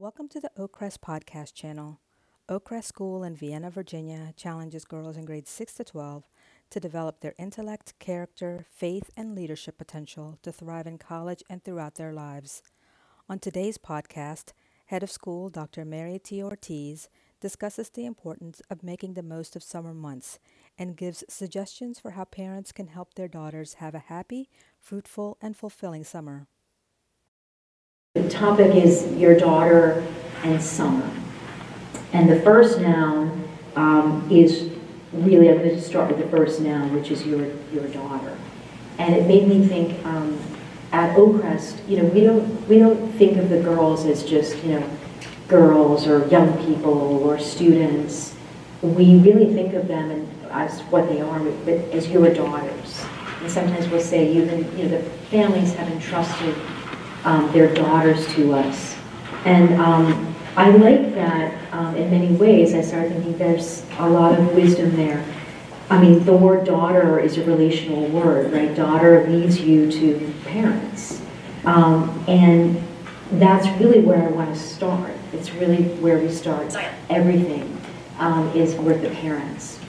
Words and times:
Welcome 0.00 0.28
to 0.28 0.40
the 0.40 0.50
Oakcrest 0.58 1.00
Podcast 1.00 1.52
channel. 1.52 2.00
Oakcrest 2.48 2.84
School 2.84 3.22
in 3.22 3.36
Vienna, 3.36 3.68
Virginia 3.68 4.32
challenges 4.34 4.86
girls 4.86 5.18
in 5.18 5.26
grades 5.26 5.50
6 5.50 5.74
to 5.74 5.84
12 5.84 6.24
to 6.70 6.80
develop 6.80 7.20
their 7.20 7.34
intellect, 7.38 7.92
character, 7.98 8.64
faith, 8.74 9.10
and 9.14 9.34
leadership 9.34 9.76
potential 9.76 10.38
to 10.42 10.52
thrive 10.52 10.86
in 10.86 10.96
college 10.96 11.42
and 11.50 11.62
throughout 11.62 11.96
their 11.96 12.14
lives. 12.14 12.62
On 13.28 13.38
today's 13.38 13.76
podcast, 13.76 14.54
Head 14.86 15.02
of 15.02 15.10
School 15.10 15.50
Dr. 15.50 15.84
Mary 15.84 16.18
T. 16.18 16.42
Ortiz 16.42 17.10
discusses 17.38 17.90
the 17.90 18.06
importance 18.06 18.62
of 18.70 18.82
making 18.82 19.12
the 19.12 19.22
most 19.22 19.54
of 19.54 19.62
summer 19.62 19.92
months 19.92 20.38
and 20.78 20.96
gives 20.96 21.24
suggestions 21.28 22.00
for 22.00 22.12
how 22.12 22.24
parents 22.24 22.72
can 22.72 22.86
help 22.86 23.12
their 23.12 23.28
daughters 23.28 23.74
have 23.74 23.94
a 23.94 23.98
happy, 23.98 24.48
fruitful, 24.78 25.36
and 25.42 25.58
fulfilling 25.58 26.04
summer. 26.04 26.46
Topic 28.40 28.74
is 28.74 29.06
your 29.16 29.36
daughter 29.36 30.02
and 30.44 30.62
summer. 30.62 31.06
And 32.14 32.26
the 32.26 32.40
first 32.40 32.80
noun 32.80 33.46
um, 33.76 34.26
is 34.30 34.70
really, 35.12 35.50
I'm 35.50 35.58
going 35.58 35.68
to 35.68 35.80
start 35.82 36.08
with 36.08 36.16
the 36.16 36.26
first 36.28 36.58
noun, 36.62 36.94
which 36.94 37.10
is 37.10 37.26
your, 37.26 37.52
your 37.70 37.86
daughter. 37.88 38.38
And 38.96 39.14
it 39.14 39.26
made 39.26 39.46
me 39.46 39.66
think 39.66 40.02
um, 40.06 40.40
at 40.90 41.14
Oakcrest, 41.18 41.86
you 41.86 41.98
know, 41.98 42.04
we 42.04 42.22
don't, 42.22 42.66
we 42.66 42.78
don't 42.78 43.12
think 43.18 43.36
of 43.36 43.50
the 43.50 43.60
girls 43.60 44.06
as 44.06 44.24
just, 44.24 44.56
you 44.64 44.80
know, 44.80 44.90
girls 45.46 46.06
or 46.06 46.26
young 46.28 46.56
people 46.64 47.22
or 47.22 47.38
students. 47.38 48.34
We 48.80 49.18
really 49.18 49.52
think 49.52 49.74
of 49.74 49.86
them 49.86 50.26
as 50.50 50.80
what 50.84 51.10
they 51.10 51.20
are, 51.20 51.40
but 51.40 51.74
as 51.92 52.08
your 52.08 52.32
daughters. 52.32 53.04
And 53.42 53.50
sometimes 53.50 53.86
we'll 53.88 54.00
say 54.00 54.32
even, 54.32 54.60
you 54.78 54.84
know, 54.84 54.96
the 54.96 55.02
families 55.28 55.74
have 55.74 55.88
entrusted 55.92 56.56
um, 57.24 57.50
their 57.52 57.72
daughters 57.74 58.26
to 58.34 58.54
us. 58.54 58.96
And 59.44 59.74
um, 59.74 60.34
I 60.56 60.70
like 60.70 61.14
that 61.14 61.72
um, 61.72 61.96
in 61.96 62.10
many 62.10 62.34
ways. 62.34 62.74
I 62.74 62.80
started 62.80 63.12
thinking 63.12 63.38
there's 63.38 63.84
a 63.98 64.08
lot 64.08 64.38
of 64.38 64.54
wisdom 64.54 64.96
there. 64.96 65.24
I 65.88 66.00
mean, 66.00 66.24
the 66.24 66.36
word 66.36 66.66
daughter 66.66 67.18
is 67.18 67.36
a 67.36 67.44
relational 67.44 68.06
word, 68.08 68.52
right? 68.52 68.74
Daughter 68.74 69.26
leads 69.28 69.60
you 69.60 69.90
to 69.90 70.34
parents. 70.44 71.20
Um, 71.64 72.24
and 72.28 72.80
that's 73.32 73.66
really 73.80 74.00
where 74.00 74.22
I 74.22 74.30
want 74.30 74.54
to 74.54 74.60
start. 74.60 75.12
It's 75.32 75.52
really 75.54 75.84
where 76.00 76.18
we 76.18 76.30
start. 76.30 76.74
Everything 77.08 77.80
um, 78.18 78.48
is 78.54 78.74
with 78.76 79.02
the 79.02 79.10
parents. 79.10 79.80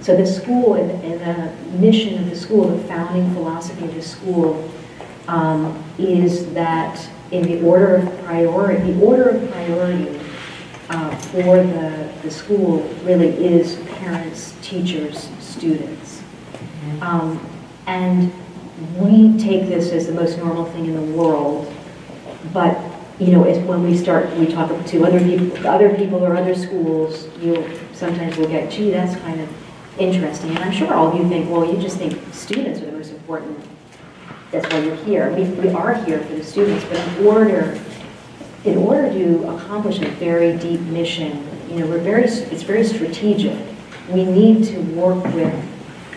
So 0.00 0.16
the 0.16 0.26
school 0.26 0.74
and, 0.74 0.90
and, 1.04 1.20
the 1.20 1.78
mission 1.78 2.18
of 2.22 2.30
the 2.30 2.36
school, 2.36 2.68
the 2.68 2.82
founding 2.84 3.32
philosophy 3.34 3.84
of 3.84 3.94
the 3.94 4.02
school, 4.02 4.70
um, 5.28 5.82
is 6.08 6.52
that 6.54 7.08
in 7.30 7.42
the 7.42 7.62
order 7.62 7.96
of 7.96 8.24
priority, 8.24 8.92
the 8.92 9.00
order 9.00 9.30
of 9.30 9.50
priority 9.50 10.20
uh, 10.88 11.16
for 11.16 11.56
the, 11.56 12.12
the 12.22 12.30
school 12.30 12.82
really 13.04 13.28
is 13.28 13.76
parents, 13.98 14.54
teachers, 14.62 15.28
students. 15.38 16.22
Um, 17.00 17.44
and 17.86 18.32
we 18.96 19.38
take 19.38 19.68
this 19.68 19.92
as 19.92 20.06
the 20.06 20.14
most 20.14 20.38
normal 20.38 20.64
thing 20.66 20.86
in 20.86 20.94
the 20.94 21.16
world, 21.16 21.72
but 22.52 22.76
you 23.20 23.32
know, 23.32 23.42
when 23.42 23.82
we 23.82 23.96
start, 23.96 24.34
we 24.38 24.46
talk 24.46 24.70
to 24.86 25.04
other 25.04 25.20
people, 25.20 25.66
other 25.66 25.94
people 25.94 26.24
or 26.24 26.34
other 26.36 26.54
schools, 26.54 27.28
you 27.38 27.78
sometimes 27.92 28.38
will 28.38 28.48
get, 28.48 28.70
gee, 28.70 28.90
that's 28.90 29.14
kind 29.20 29.38
of 29.40 29.48
interesting. 29.98 30.50
And 30.50 30.60
I'm 30.60 30.72
sure 30.72 30.92
all 30.94 31.08
of 31.08 31.14
you 31.14 31.28
think, 31.28 31.50
well, 31.50 31.70
you 31.70 31.80
just 31.80 31.98
think 31.98 32.18
students 32.32 32.80
are 32.80 32.86
the 32.86 32.92
most 32.92 33.12
important. 33.12 33.62
That's 34.50 34.68
why 34.72 34.80
you're 34.80 34.96
here. 34.96 35.30
We, 35.32 35.44
we 35.44 35.68
are 35.68 35.94
here 36.04 36.20
for 36.20 36.34
the 36.34 36.42
students, 36.42 36.84
but 36.86 36.96
in 36.96 37.26
order, 37.26 37.80
in 38.64 38.78
order 38.78 39.12
to 39.12 39.48
accomplish 39.54 40.00
a 40.00 40.08
very 40.10 40.56
deep 40.58 40.80
mission, 40.80 41.46
you 41.68 41.78
know, 41.78 41.86
we're 41.86 41.98
very, 41.98 42.24
it's 42.24 42.62
very 42.62 42.84
strategic. 42.84 43.56
We 44.08 44.24
need 44.24 44.64
to 44.66 44.78
work 44.94 45.22
with 45.34 45.54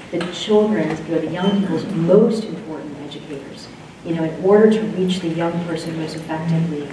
the 0.10 0.20
children's, 0.34 1.00
children, 1.00 1.26
the 1.26 1.32
young 1.32 1.60
people's 1.60 1.86
most 1.94 2.46
important 2.46 2.98
educators. 3.02 3.68
You 4.04 4.16
know, 4.16 4.24
in 4.24 4.44
order 4.44 4.72
to 4.72 4.82
reach 4.82 5.20
the 5.20 5.30
young 5.30 5.52
person 5.66 5.96
most 5.98 6.16
effectively, 6.16 6.90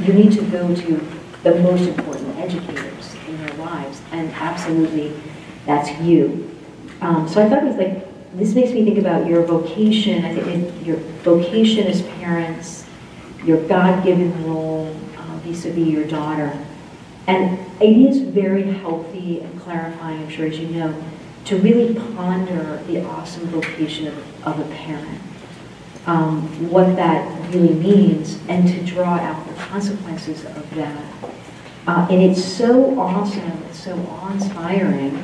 you 0.00 0.12
need 0.12 0.32
to 0.32 0.42
go 0.50 0.74
to 0.74 1.08
the 1.44 1.54
most 1.60 1.88
important 1.88 2.36
educators 2.38 3.14
in 3.28 3.38
their 3.38 3.54
lives, 3.54 4.02
and 4.10 4.30
absolutely, 4.32 5.12
that's 5.64 5.90
you. 6.00 6.50
Um, 7.00 7.28
so 7.28 7.40
I 7.40 7.48
thought 7.48 7.62
it 7.62 7.66
was 7.66 7.76
like, 7.76 8.09
this 8.34 8.54
makes 8.54 8.70
me 8.70 8.84
think 8.84 8.98
about 8.98 9.26
your 9.26 9.44
vocation. 9.44 10.24
I 10.24 10.34
think 10.34 10.86
your 10.86 10.96
vocation 11.22 11.86
as 11.86 12.02
parents, 12.02 12.86
your 13.44 13.66
God-given 13.66 14.46
role 14.46 14.94
uh, 15.16 15.36
vis-a-vis 15.38 15.88
your 15.88 16.04
daughter. 16.04 16.56
And 17.26 17.58
it 17.80 17.96
is 17.96 18.20
very 18.20 18.62
healthy 18.62 19.40
and 19.40 19.60
clarifying, 19.60 20.22
I'm 20.22 20.30
sure 20.30 20.46
as 20.46 20.58
you 20.58 20.68
know, 20.68 20.94
to 21.46 21.56
really 21.56 21.94
ponder 22.14 22.82
the 22.86 23.04
awesome 23.04 23.46
vocation 23.48 24.08
of, 24.08 24.46
of 24.46 24.60
a 24.60 24.74
parent 24.74 25.20
um, 26.06 26.70
what 26.70 26.96
that 26.96 27.52
really 27.52 27.74
means 27.74 28.38
and 28.48 28.66
to 28.68 28.84
draw 28.84 29.16
out 29.18 29.46
the 29.46 29.54
consequences 29.54 30.44
of 30.44 30.74
that. 30.74 31.04
Uh, 31.86 32.06
and 32.10 32.22
it's 32.22 32.44
so 32.44 32.98
awesome, 32.98 33.62
it's 33.68 33.82
so 33.82 33.94
awe-inspiring 33.94 35.16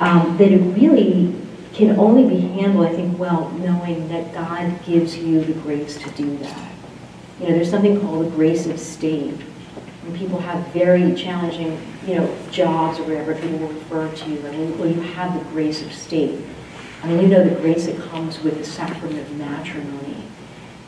um, 0.00 0.36
that 0.36 0.50
it 0.50 0.58
really 0.58 1.34
can 1.78 1.96
only 1.96 2.28
be 2.28 2.40
handled, 2.40 2.86
I 2.86 2.92
think, 2.92 3.16
well, 3.18 3.50
knowing 3.50 4.08
that 4.08 4.34
God 4.34 4.84
gives 4.84 5.16
you 5.16 5.44
the 5.44 5.52
grace 5.52 5.96
to 6.02 6.10
do 6.10 6.36
that. 6.38 6.72
You 7.38 7.48
know, 7.48 7.54
there's 7.54 7.70
something 7.70 8.00
called 8.00 8.26
the 8.26 8.30
grace 8.30 8.66
of 8.66 8.80
state. 8.80 9.40
When 10.02 10.18
people 10.18 10.40
have 10.40 10.66
very 10.68 11.14
challenging, 11.14 11.80
you 12.04 12.16
know, 12.16 12.36
jobs 12.50 12.98
or 12.98 13.04
whatever, 13.04 13.32
people 13.36 13.58
will 13.58 13.68
refer 13.68 14.10
to 14.12 14.28
you, 14.28 14.44
and 14.44 14.78
well, 14.78 14.88
you 14.88 15.00
have 15.00 15.32
the 15.38 15.50
grace 15.50 15.80
of 15.80 15.92
state. 15.92 16.40
I 17.04 17.06
mean, 17.06 17.20
you 17.20 17.28
know 17.28 17.48
the 17.48 17.54
grace 17.60 17.86
that 17.86 17.96
comes 18.10 18.40
with 18.42 18.58
the 18.58 18.64
sacrament 18.64 19.20
of 19.20 19.36
matrimony. 19.36 20.24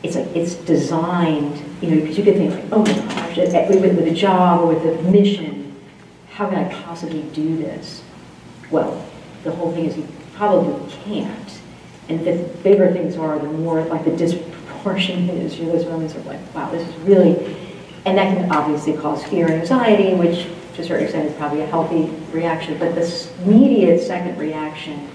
It's 0.03 0.17
like 0.17 0.27
it's 0.35 0.55
designed, 0.55 1.63
you 1.81 1.91
know, 1.91 2.01
because 2.01 2.17
you 2.17 2.25
could 2.25 2.35
think 2.35 2.53
like, 2.53 2.65
oh 2.73 2.83
my 2.83 2.93
gosh, 2.93 3.37
with, 3.37 3.95
with 3.95 4.07
a 4.07 4.13
job 4.13 4.59
or 4.59 4.73
with 4.73 4.85
a 4.85 5.01
mission, 5.03 5.73
how 6.31 6.49
can 6.49 6.57
I 6.57 6.83
possibly 6.83 7.21
do 7.33 7.55
this? 7.55 8.03
Well, 8.69 9.05
the 9.43 9.51
whole 9.51 9.71
thing 9.71 9.85
is 9.85 9.95
probably 10.41 10.91
can't. 11.03 11.61
And 12.09 12.25
the 12.25 12.49
bigger 12.63 12.91
things 12.91 13.15
are, 13.15 13.37
the 13.37 13.45
more 13.45 13.83
like 13.83 14.03
the 14.03 14.17
disproportion 14.17 15.29
is. 15.29 15.59
You 15.59 15.65
know, 15.67 15.73
those 15.73 15.85
moments 15.85 16.15
are 16.15 16.21
like, 16.21 16.39
wow, 16.55 16.71
this 16.71 16.87
is 16.87 16.95
really, 17.01 17.35
and 18.05 18.17
that 18.17 18.35
can 18.35 18.51
obviously 18.51 18.93
cause 18.97 19.23
fear 19.25 19.45
and 19.45 19.61
anxiety, 19.61 20.15
which 20.15 20.47
to 20.73 20.81
a 20.81 20.83
certain 20.83 21.03
extent 21.03 21.29
is 21.29 21.37
probably 21.37 21.61
a 21.61 21.67
healthy 21.67 22.05
reaction. 22.31 22.75
But 22.79 22.95
the 22.95 23.29
immediate 23.43 24.01
second 24.01 24.35
reaction 24.39 25.07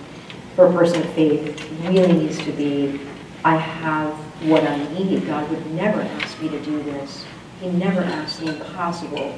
for 0.55 0.69
a 0.69 0.73
person 0.73 1.03
of 1.03 1.13
faith 1.15 1.61
really 1.83 2.13
needs 2.13 2.39
to 2.45 2.53
be, 2.53 3.01
I 3.45 3.57
have 3.57 4.15
what 4.49 4.63
I 4.63 4.77
need. 4.93 5.27
God 5.27 5.51
would 5.51 5.75
never 5.75 6.03
ask 6.03 6.41
me 6.41 6.51
to 6.51 6.61
do 6.65 6.81
this. 6.85 7.25
He 7.61 7.69
never 7.71 8.01
asked 8.01 8.39
the 8.39 8.55
impossible. 8.55 9.37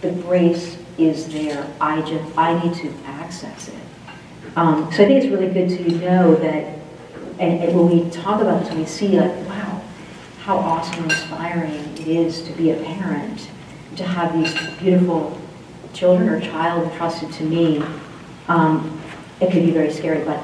The 0.00 0.10
grace 0.10 0.76
is 0.98 1.32
there. 1.32 1.72
I 1.80 2.00
just 2.00 2.36
I 2.36 2.60
need 2.64 2.74
to 2.78 2.92
access 3.06 3.68
it. 3.68 3.89
Um, 4.56 4.90
so 4.92 5.04
I 5.04 5.06
think 5.06 5.22
it's 5.22 5.26
really 5.26 5.52
good 5.52 5.68
to 5.68 5.90
know 5.98 6.34
that, 6.36 6.78
and, 7.38 7.62
and 7.62 7.76
when 7.76 7.88
we 7.88 8.10
talk 8.10 8.40
about 8.40 8.64
this, 8.64 8.74
we 8.74 8.84
see 8.84 9.20
like, 9.20 9.34
wow, 9.48 9.80
how 10.42 10.58
awesome 10.58 11.04
and 11.04 11.12
inspiring 11.12 11.74
it 11.98 12.08
is 12.08 12.42
to 12.42 12.52
be 12.52 12.70
a 12.70 12.76
parent, 12.82 13.48
to 13.96 14.04
have 14.04 14.32
these 14.34 14.52
beautiful 14.78 15.40
children 15.92 16.28
or 16.28 16.40
child 16.40 16.90
entrusted 16.90 17.32
to 17.32 17.44
me. 17.44 17.82
Um, 18.48 19.00
it 19.40 19.50
can 19.50 19.64
be 19.64 19.70
very 19.70 19.92
scary, 19.92 20.24
but 20.24 20.42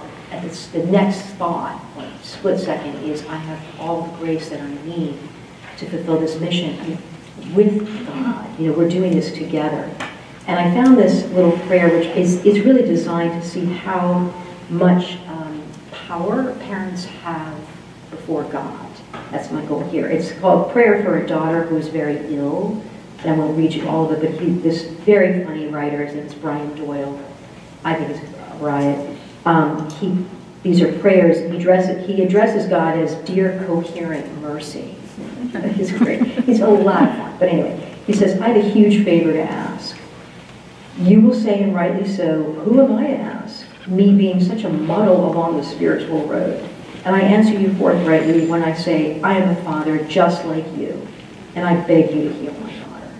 the 0.73 0.87
next 0.91 1.21
thought, 1.37 1.83
like 1.97 2.11
split 2.23 2.59
second, 2.61 2.95
is 3.05 3.25
I 3.27 3.37
have 3.37 3.81
all 3.81 4.03
the 4.03 4.19
grace 4.19 4.49
that 4.49 4.61
I 4.61 4.71
need 4.84 5.19
to 5.78 5.87
fulfill 5.87 6.19
this 6.19 6.39
mission 6.41 6.99
with 7.55 8.07
God. 8.07 8.59
You 8.59 8.71
know, 8.71 8.78
we're 8.78 8.89
doing 8.89 9.13
this 9.13 9.33
together. 9.33 9.91
And 10.47 10.59
I 10.59 10.72
found 10.72 10.97
this 10.97 11.25
little 11.33 11.59
prayer, 11.66 11.89
which 11.89 12.07
is, 12.16 12.45
is 12.45 12.60
really 12.60 12.83
designed 12.83 13.43
to 13.43 13.48
see 13.48 13.65
how 13.65 14.33
much 14.71 15.19
um, 15.27 15.63
power 15.91 16.54
parents 16.54 17.04
have 17.04 17.59
before 18.10 18.45
God. 18.45 18.89
That's 19.31 19.51
my 19.51 19.65
goal 19.65 19.83
here. 19.89 20.07
It's 20.07 20.33
called 20.33 20.72
Prayer 20.72 21.03
for 21.03 21.19
a 21.19 21.27
Daughter 21.27 21.65
Who 21.65 21.77
is 21.77 21.89
Very 21.89 22.34
Ill. 22.34 22.81
And 23.19 23.31
I 23.31 23.37
won't 23.37 23.59
read 23.59 23.72
you 23.72 23.89
all 23.89 24.10
of 24.10 24.22
it, 24.22 24.31
but 24.31 24.41
he, 24.41 24.51
this 24.51 24.84
very 24.84 25.45
funny 25.45 25.66
writer, 25.66 26.04
his 26.04 26.15
name 26.15 26.27
is 26.27 26.34
Brian 26.34 26.75
Doyle. 26.77 27.19
I 27.83 27.95
think 27.95 28.10
it's 28.10 28.21
a 28.21 28.57
riot. 28.59 29.19
Um, 29.47 29.91
he, 29.92 30.25
these 30.63 30.81
are 30.81 30.97
prayers. 31.01 31.39
He 31.51 31.57
addresses, 31.57 32.07
he 32.07 32.22
addresses 32.22 32.66
God 32.66 32.99
as 32.99 33.15
dear 33.27 33.65
coherent 33.66 34.41
mercy. 34.41 34.95
He's 35.75 35.91
great. 35.92 36.25
He's 36.45 36.60
a 36.60 36.69
lot 36.69 37.03
of 37.03 37.16
fun. 37.16 37.37
But 37.39 37.49
anyway, 37.49 37.97
he 38.07 38.13
says, 38.13 38.41
I 38.41 38.49
have 38.49 38.65
a 38.65 38.69
huge 38.69 39.04
favor 39.04 39.33
to 39.33 39.42
ask. 39.42 39.96
You 40.98 41.21
will 41.21 41.34
say, 41.34 41.63
and 41.63 41.75
rightly 41.75 42.09
so, 42.09 42.43
who 42.43 42.81
am 42.81 42.95
I 42.95 43.09
to 43.09 43.16
ask? 43.16 43.66
Me 43.87 44.16
being 44.16 44.43
such 44.43 44.65
a 44.65 44.69
muddle 44.71 45.31
along 45.31 45.59
the 45.59 45.65
spiritual 45.65 46.27
road. 46.27 46.66
And 47.04 47.15
I 47.15 47.21
answer 47.21 47.53
you 47.53 47.72
forthrightly 47.75 48.47
when 48.47 48.65
I 48.65 48.72
say, 48.72 49.21
I 49.21 49.34
am 49.34 49.51
a 49.51 49.63
father 49.63 50.03
just 50.04 50.45
like 50.47 50.65
you, 50.77 51.07
and 51.54 51.66
I 51.66 51.87
beg 51.87 52.15
you 52.15 52.28
to 52.28 52.34
heal 52.34 52.53
my 52.54 52.72
daughter. 52.72 53.10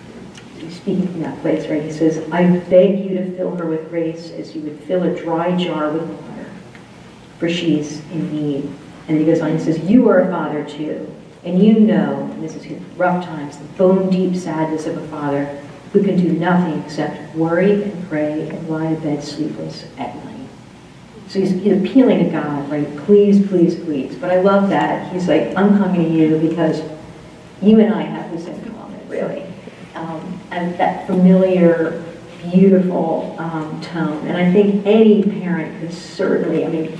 He's 0.57 0.75
speaking 0.75 1.07
from 1.07 1.21
that 1.21 1.39
place, 1.41 1.67
right? 1.67 1.83
He 1.83 1.91
says, 1.91 2.27
I 2.31 2.57
beg 2.61 2.99
you 2.99 3.15
to 3.15 3.37
fill 3.37 3.55
her 3.55 3.67
with 3.67 3.89
grace 3.89 4.31
as 4.31 4.55
you 4.55 4.61
would 4.63 4.79
fill 4.83 5.03
a 5.03 5.15
dry 5.15 5.55
jar 5.55 5.91
with 5.91 6.01
water, 6.01 6.49
for 7.37 7.47
she's 7.47 7.99
in 8.09 8.33
need. 8.33 8.69
And 9.07 9.19
he 9.19 9.25
goes 9.25 9.39
on, 9.39 9.51
he 9.51 9.63
says, 9.63 9.79
You 9.79 10.09
are 10.09 10.19
a 10.21 10.31
father 10.31 10.65
too, 10.65 11.09
and 11.45 11.63
you 11.63 11.79
know, 11.79 12.29
and 12.33 12.43
this 12.43 12.55
is 12.55 12.65
rough 12.97 13.23
times, 13.23 13.57
the 13.57 13.65
bone 13.77 14.09
deep 14.09 14.35
sadness 14.35 14.87
of 14.87 14.97
a 14.97 15.07
father 15.07 15.63
who 15.93 16.03
can 16.03 16.17
do 16.17 16.31
nothing 16.33 16.81
except 16.83 17.35
worry 17.35 17.83
and 17.83 18.09
pray 18.09 18.49
and 18.49 18.69
lie 18.69 18.87
in 18.87 18.99
bed 18.99 19.23
sleepless 19.23 19.85
at 19.97 20.15
night. 20.25 20.47
So 21.27 21.39
he's, 21.39 21.51
appealing 21.51 22.23
to 22.23 22.29
God, 22.29 22.69
right? 22.69 22.97
Please, 22.99 23.45
please, 23.47 23.75
please. 23.75 24.15
But 24.15 24.31
I 24.31 24.41
love 24.41 24.69
that. 24.69 25.11
He's 25.11 25.27
like, 25.27 25.55
I'm 25.57 25.77
coming 25.77 26.03
to 26.03 26.09
you 26.09 26.37
because 26.39 26.81
you 27.61 27.79
and 27.79 27.93
I 27.93 28.01
have 28.01 28.31
this 28.31 28.45
in 28.45 28.71
common, 28.71 29.09
really. 29.09 29.43
Um, 29.95 30.39
and 30.51 30.77
that 30.77 31.05
familiar, 31.05 32.03
beautiful 32.49 33.35
um, 33.39 33.81
tone. 33.81 34.25
And 34.27 34.37
I 34.37 34.51
think 34.51 34.85
any 34.85 35.23
parent 35.23 35.81
could 35.81 35.93
certainly, 35.93 36.65
I 36.65 36.69
mean, 36.69 36.97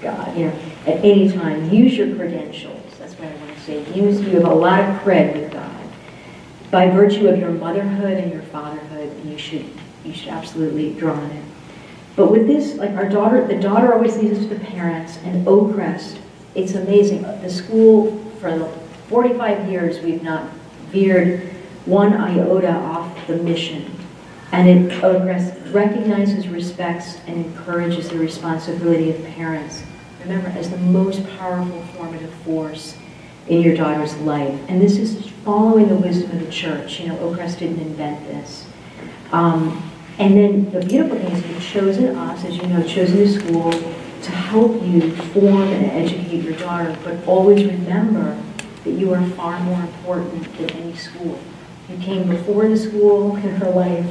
God, 0.00 0.36
you 0.36 0.46
know, 0.46 0.58
at 0.86 1.04
any 1.04 1.30
time, 1.30 1.70
use 1.70 1.94
your 1.94 2.14
credentials. 2.16 2.80
That's 2.98 3.12
what 3.14 3.28
I 3.28 3.34
want 3.36 3.54
to 3.54 3.60
say. 3.60 3.92
Use, 3.92 4.20
you 4.22 4.40
have 4.40 4.44
a 4.44 4.54
lot 4.54 4.80
of 4.80 4.96
cred 5.02 5.34
with 5.34 5.52
God. 5.52 5.79
By 6.70 6.88
virtue 6.88 7.28
of 7.28 7.38
your 7.38 7.50
motherhood 7.50 8.18
and 8.18 8.32
your 8.32 8.42
fatherhood, 8.42 9.12
you 9.24 9.36
should, 9.36 9.66
you 10.04 10.14
should 10.14 10.28
absolutely 10.28 10.94
draw 10.94 11.14
on 11.14 11.30
it. 11.32 11.44
But 12.14 12.30
with 12.30 12.46
this, 12.46 12.76
like 12.76 12.90
our 12.90 13.08
daughter, 13.08 13.44
the 13.46 13.58
daughter 13.58 13.92
always 13.92 14.16
leads 14.16 14.38
us 14.38 14.44
to 14.46 14.54
the 14.54 14.64
parents, 14.64 15.18
and 15.24 15.46
Oakcrest, 15.46 16.18
it's 16.54 16.74
amazing. 16.74 17.22
The 17.22 17.50
school, 17.50 18.18
for 18.40 18.72
45 19.08 19.68
years, 19.68 20.00
we've 20.00 20.22
not 20.22 20.48
veered 20.90 21.40
one 21.86 22.12
iota 22.12 22.72
off 22.72 23.26
the 23.26 23.36
mission. 23.36 23.90
And 24.52 24.68
it 24.68 25.02
Oakcrest 25.02 25.72
recognizes, 25.72 26.48
respects, 26.48 27.18
and 27.26 27.44
encourages 27.44 28.08
the 28.08 28.18
responsibility 28.18 29.10
of 29.10 29.24
parents. 29.34 29.82
Remember, 30.20 30.48
as 30.48 30.70
the 30.70 30.76
most 30.78 31.26
powerful 31.38 31.82
formative 31.94 32.32
force 32.44 32.96
in 33.48 33.62
your 33.62 33.76
daughter's 33.76 34.16
life. 34.18 34.58
And 34.68 34.80
this 34.80 34.98
is 34.98 35.28
following 35.44 35.88
the 35.88 35.96
wisdom 35.96 36.30
of 36.32 36.46
the 36.46 36.52
church. 36.52 37.00
You 37.00 37.08
know, 37.08 37.16
Oakcrest 37.16 37.58
didn't 37.58 37.80
invent 37.80 38.24
this. 38.26 38.66
Um, 39.32 39.90
and 40.18 40.36
then 40.36 40.70
the 40.70 40.80
beautiful 40.80 41.18
thing 41.18 41.30
is 41.32 41.46
you've 41.48 41.62
chosen 41.62 42.16
us, 42.16 42.44
as 42.44 42.56
you 42.56 42.66
know, 42.66 42.82
chosen 42.82 43.18
the 43.18 43.28
school 43.28 43.70
to 43.70 44.30
help 44.30 44.82
you 44.82 45.16
form 45.16 45.62
and 45.62 45.86
educate 45.86 46.42
your 46.42 46.52
daughter, 46.54 46.96
but 47.02 47.26
always 47.26 47.64
remember 47.64 48.40
that 48.84 48.90
you 48.90 49.12
are 49.14 49.22
far 49.30 49.58
more 49.60 49.80
important 49.80 50.56
than 50.58 50.70
any 50.70 50.94
school. 50.94 51.38
You 51.88 51.96
came 51.98 52.28
before 52.28 52.68
the 52.68 52.76
school 52.76 53.36
in 53.36 53.48
her 53.56 53.70
life. 53.70 54.06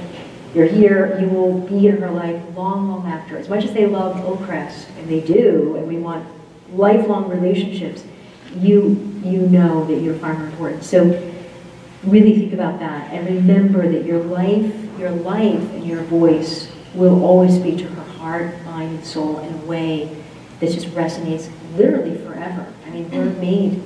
You're 0.56 0.66
here. 0.66 1.20
You 1.20 1.30
will 1.30 1.60
be 1.60 1.88
in 1.88 1.98
her 1.98 2.10
life 2.10 2.42
long, 2.56 2.90
long 2.90 3.08
after. 3.08 3.38
As 3.38 3.48
much 3.48 3.64
as 3.64 3.74
they 3.74 3.86
love 3.86 4.16
Oakcrest, 4.18 4.88
and 4.98 5.08
they 5.08 5.22
do, 5.22 5.76
and 5.76 5.88
we 5.88 5.98
want 5.98 6.28
lifelong 6.74 7.30
relationships, 7.30 8.04
you 8.58 9.06
you 9.24 9.42
know 9.48 9.86
that 9.86 10.02
you're 10.02 10.16
far 10.16 10.34
more 10.34 10.48
important. 10.48 10.84
So 10.84 11.04
really 12.04 12.38
think 12.38 12.54
about 12.54 12.80
that 12.80 13.12
and 13.12 13.28
remember 13.28 13.90
that 13.92 14.06
your 14.06 14.24
life 14.24 14.74
your 15.00 15.12
life 15.12 15.62
and 15.74 15.86
your 15.86 16.04
voice 16.04 16.72
will 16.94 17.24
always 17.24 17.56
speak 17.56 17.78
to 17.78 17.86
her 17.86 18.04
heart, 18.14 18.64
mind, 18.66 18.98
and 18.98 19.06
soul 19.06 19.40
in 19.40 19.54
a 19.54 19.66
way 19.66 20.16
that 20.60 20.72
just 20.72 20.88
resonates 20.88 21.50
literally 21.76 22.18
forever. 22.18 22.72
I 22.86 22.90
mean, 22.90 23.10
we're 23.12 23.32
mm. 23.32 23.40
made, 23.40 23.84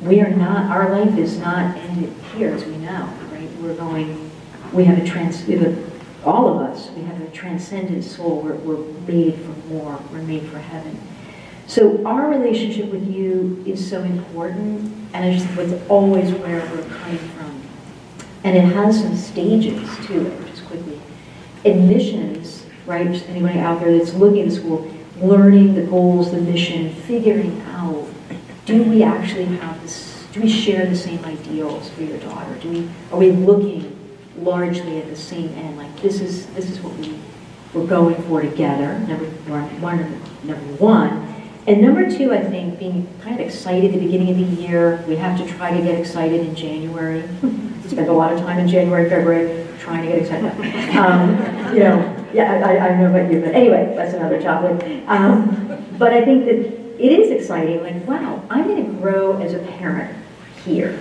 we 0.00 0.20
are 0.20 0.30
not, 0.30 0.70
our 0.70 0.90
life 0.90 1.18
is 1.18 1.38
not 1.38 1.76
ended 1.76 2.12
here, 2.34 2.54
as 2.54 2.64
we 2.64 2.76
know, 2.78 3.12
right? 3.32 3.50
We're 3.60 3.74
going, 3.74 4.30
we 4.72 4.84
have 4.84 4.98
a 4.98 5.06
trans, 5.06 5.44
we 5.46 5.56
have 5.56 5.66
a, 5.66 5.90
all 6.24 6.48
of 6.48 6.70
us, 6.70 6.90
we 6.90 7.02
have 7.02 7.20
a 7.20 7.28
transcendent 7.30 8.02
soul. 8.02 8.40
We're, 8.40 8.54
we're 8.54 8.84
made 9.06 9.34
for 9.36 9.68
more. 9.68 10.00
We're 10.10 10.22
made 10.22 10.48
for 10.48 10.58
heaven. 10.58 11.00
So 11.66 12.04
our 12.06 12.28
relationship 12.28 12.90
with 12.92 13.08
you 13.12 13.62
is 13.66 13.88
so 13.88 14.02
important, 14.02 14.92
and 15.12 15.24
I 15.24 15.36
just 15.36 15.48
it's 15.58 15.90
always 15.90 16.32
where 16.32 16.60
we're 16.70 16.88
coming 16.88 17.18
from. 17.18 17.60
And 18.44 18.56
it 18.56 18.72
has 18.74 19.00
some 19.00 19.16
stages 19.16 19.88
to 20.06 20.26
it 20.26 20.46
just 20.46 20.64
quickly. 20.66 21.00
Admissions, 21.64 22.64
right? 22.86 23.08
Anybody 23.28 23.58
out 23.58 23.80
there 23.80 23.98
that's 23.98 24.14
looking 24.14 24.42
at 24.42 24.48
the 24.50 24.54
school, 24.54 24.88
learning 25.20 25.74
the 25.74 25.82
goals, 25.82 26.30
the 26.30 26.40
mission, 26.40 26.94
figuring 26.94 27.60
out, 27.72 28.06
do 28.64 28.84
we 28.84 29.02
actually 29.02 29.46
have 29.46 29.82
this, 29.82 30.24
do 30.32 30.42
we 30.42 30.48
share 30.48 30.86
the 30.86 30.96
same 30.96 31.24
ideals 31.24 31.90
for 31.90 32.02
your 32.02 32.18
daughter? 32.18 32.54
Do 32.60 32.70
we, 32.70 32.88
are 33.10 33.18
we 33.18 33.32
looking 33.32 33.92
largely 34.38 34.98
at 35.00 35.08
the 35.08 35.16
same 35.16 35.48
end? 35.54 35.78
Like 35.78 36.00
this 36.00 36.20
is, 36.20 36.46
this 36.48 36.70
is 36.70 36.80
what 36.80 36.94
we, 36.94 37.18
we're 37.74 37.86
going 37.86 38.22
for 38.24 38.40
together, 38.40 38.98
number 39.00 39.24
one, 39.80 40.22
number 40.44 40.66
one. 40.76 41.35
And 41.66 41.82
number 41.82 42.08
two, 42.08 42.32
I 42.32 42.42
think, 42.42 42.78
being 42.78 43.08
kind 43.22 43.34
of 43.34 43.44
excited 43.44 43.86
at 43.86 43.98
the 43.98 44.04
beginning 44.04 44.30
of 44.30 44.36
the 44.36 44.62
year. 44.62 45.04
We 45.08 45.16
have 45.16 45.36
to 45.38 45.46
try 45.56 45.76
to 45.76 45.82
get 45.82 45.98
excited 45.98 46.40
in 46.40 46.54
January. 46.54 47.22
Spend 47.88 48.08
a 48.08 48.12
lot 48.12 48.32
of 48.32 48.38
time 48.40 48.58
in 48.58 48.68
January, 48.68 49.10
February 49.10 49.66
trying 49.80 50.02
to 50.02 50.08
get 50.08 50.22
excited. 50.22 50.96
Um, 50.96 51.30
you 51.74 51.80
know, 51.80 52.26
yeah, 52.32 52.64
I, 52.64 52.84
I, 52.84 52.88
don't 52.88 53.00
know 53.00 53.10
about 53.10 53.30
you, 53.30 53.40
but 53.40 53.54
anyway, 53.54 53.92
that's 53.96 54.14
another 54.14 54.40
topic. 54.40 55.04
Um, 55.08 55.84
but 55.98 56.12
I 56.12 56.24
think 56.24 56.44
that 56.46 56.56
it 56.56 57.12
is 57.12 57.30
exciting. 57.30 57.82
Like, 57.82 58.06
wow, 58.06 58.42
I'm 58.50 58.64
going 58.64 58.84
to 58.84 58.92
grow 59.00 59.36
as 59.40 59.54
a 59.54 59.58
parent 59.58 60.16
here. 60.64 61.00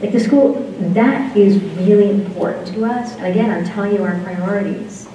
Like 0.00 0.12
the 0.12 0.20
school, 0.20 0.54
that 0.80 1.36
is 1.36 1.62
really 1.78 2.10
important 2.10 2.66
to 2.68 2.84
us. 2.84 3.14
And 3.16 3.26
again, 3.26 3.50
I'm 3.50 3.64
telling 3.64 3.94
you 3.94 4.02
our 4.02 4.18
priorities. 4.22 5.08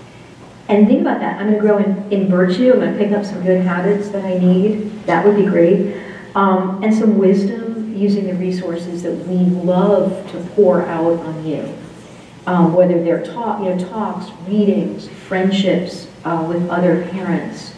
And 0.70 0.88
think 0.88 1.02
about 1.02 1.20
that. 1.20 1.40
I'm 1.40 1.48
going 1.48 1.56
to 1.56 1.60
grow 1.60 1.78
in, 1.80 2.12
in 2.12 2.30
virtue. 2.30 2.72
I'm 2.72 2.80
going 2.80 2.94
to 2.94 2.98
pick 2.98 3.12
up 3.12 3.26
some 3.26 3.44
good 3.44 3.62
habits 3.62 4.10
that 4.10 4.24
I 4.24 4.38
need. 4.38 5.06
That 5.06 5.26
would 5.26 5.36
be 5.36 5.46
great. 5.46 5.98
Um, 6.36 6.84
and 6.84 6.94
some 6.94 7.18
wisdom 7.18 7.98
using 7.98 8.28
the 8.28 8.36
resources 8.36 9.04
that 9.04 9.12
we 9.12 9.38
love 9.38 10.32
to 10.32 10.40
pour 10.56 10.84
out 10.84 11.20
on 11.20 11.46
you 11.46 11.76
um, 12.50 12.74
whether 12.74 13.04
they're 13.04 13.24
talk, 13.24 13.60
you 13.60 13.70
know, 13.70 13.90
talks, 13.90 14.32
readings, 14.48 15.08
friendships 15.08 16.08
uh, 16.26 16.44
with 16.48 16.68
other 16.70 17.08
parents. 17.10 17.76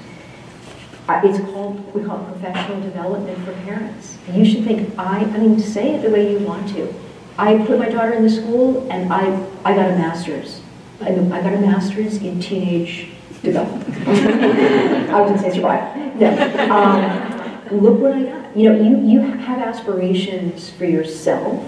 Uh, 1.09 1.19
it's 1.23 1.39
called, 1.39 1.93
we 1.93 2.03
call 2.03 2.21
it 2.21 2.31
professional 2.31 2.79
development 2.79 3.37
for 3.43 3.51
parents. 3.63 4.17
You 4.31 4.45
should 4.45 4.63
think, 4.63 4.97
I, 4.97 5.19
I 5.19 5.37
mean, 5.37 5.59
say 5.59 5.95
it 5.95 6.03
the 6.03 6.09
way 6.09 6.31
you 6.31 6.39
want 6.39 6.69
to. 6.69 6.93
I 7.37 7.57
put 7.65 7.79
my 7.79 7.89
daughter 7.89 8.13
in 8.13 8.23
the 8.23 8.29
school 8.29 8.89
and 8.89 9.11
I, 9.11 9.45
I 9.65 9.75
got 9.75 9.89
a 9.89 9.95
master's. 9.95 10.61
I, 11.03 11.41
got 11.41 11.53
a 11.53 11.59
master's 11.59 12.17
in 12.17 12.39
teenage 12.39 13.09
development. 13.41 14.07
I 14.07 15.31
to 15.31 15.39
say 15.39 15.53
survival. 15.53 16.19
No. 16.19 16.71
Um, 16.71 17.81
look 17.81 17.99
what 17.99 18.13
I 18.13 18.23
got. 18.23 18.57
You 18.57 18.69
know, 18.69 18.81
you, 18.81 19.07
you 19.07 19.19
have 19.21 19.59
aspirations 19.59 20.69
for 20.69 20.85
yourself 20.85 21.65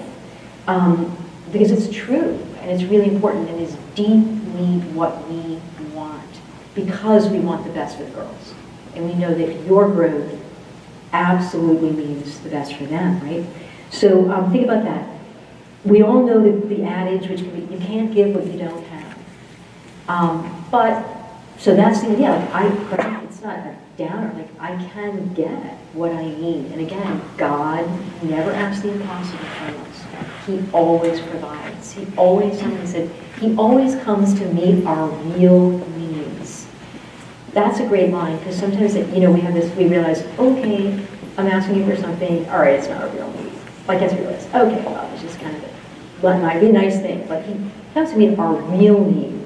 um, 0.67 1.15
because 1.51 1.71
it's 1.71 1.93
true 1.95 2.39
and 2.61 2.71
it's 2.71 2.83
really 2.89 3.13
important, 3.13 3.49
and 3.49 3.59
is 3.59 3.75
deeply 3.93 4.79
what 4.93 5.29
we 5.29 5.59
want 5.93 6.23
because 6.75 7.27
we 7.27 7.39
want 7.39 7.65
the 7.65 7.71
best 7.71 7.97
for 7.97 8.03
the 8.03 8.11
girls. 8.11 8.53
And 8.95 9.05
we 9.05 9.15
know 9.15 9.33
that 9.33 9.65
your 9.65 9.89
growth 9.89 10.39
absolutely 11.11 11.91
means 11.91 12.39
the 12.39 12.49
best 12.49 12.75
for 12.75 12.85
them, 12.85 13.19
right? 13.21 13.45
So 13.91 14.31
um, 14.31 14.51
think 14.51 14.63
about 14.65 14.85
that. 14.85 15.09
We 15.83 16.01
all 16.01 16.25
know 16.25 16.41
the, 16.41 16.65
the 16.67 16.83
adage, 16.83 17.27
which 17.27 17.39
can 17.39 17.65
be, 17.65 17.73
you 17.73 17.79
can't 17.81 18.13
give 18.13 18.33
what 18.33 18.45
you 18.45 18.57
don't 18.57 18.83
have. 18.85 19.02
Um, 20.07 20.65
but, 20.69 21.05
so 21.57 21.75
that's 21.75 22.01
the, 22.01 22.10
idea. 22.12 22.29
like 22.91 23.00
I, 23.00 23.24
it's 23.24 23.41
not 23.41 23.57
a 23.57 23.75
downer, 23.98 24.33
like 24.36 24.50
I 24.60 24.75
can 24.91 25.33
get 25.33 25.77
what 25.93 26.12
I 26.12 26.25
need. 26.25 26.72
And 26.72 26.81
again, 26.81 27.22
God 27.38 27.88
never 28.24 28.51
asks 28.51 28.83
the 28.83 28.91
impossible 28.91 29.38
from 29.38 29.81
us. 29.81 30.03
He 30.45 30.63
always 30.74 31.22
provides. 31.22 31.93
He 31.93 32.07
always, 32.17 32.60
he 32.60 32.88
said, 32.88 33.10
he 33.39 33.55
always 33.55 33.95
comes 34.03 34.33
to 34.39 34.45
meet 34.53 34.86
our 34.86 35.10
real 35.10 35.77
needs. 35.98 36.67
That's 37.53 37.79
a 37.79 37.88
great 37.88 38.12
line 38.12 38.38
because 38.39 38.57
sometimes, 38.57 38.95
it, 38.95 39.13
you 39.13 39.22
know, 39.22 39.31
we 39.31 39.41
have 39.41 39.53
this, 39.53 39.74
we 39.75 39.88
realize, 39.88 40.24
okay, 40.39 41.05
I'm 41.38 41.48
asking 41.48 41.77
you 41.77 41.86
for 41.86 41.95
something, 41.95 42.50
all 42.50 42.60
right, 42.60 42.79
it's 42.79 42.88
not 42.89 43.03
a 43.03 43.07
real 43.10 43.31
need. 43.31 43.53
Like, 43.88 44.01
I 44.01 44.07
realize, 44.15 44.45
okay, 44.48 44.83
well, 44.86 45.10
it's 45.13 45.22
just 45.22 45.39
kind 45.39 45.55
of 45.55 45.63
a, 45.63 46.39
might 46.39 46.60
be 46.60 46.72
nice 46.72 47.00
thing, 47.00 47.25
but 47.27 47.43
he 47.45 47.55
comes 47.93 48.12
to 48.12 48.17
meet 48.17 48.39
our 48.39 48.55
real 48.55 49.03
needs. 49.03 49.42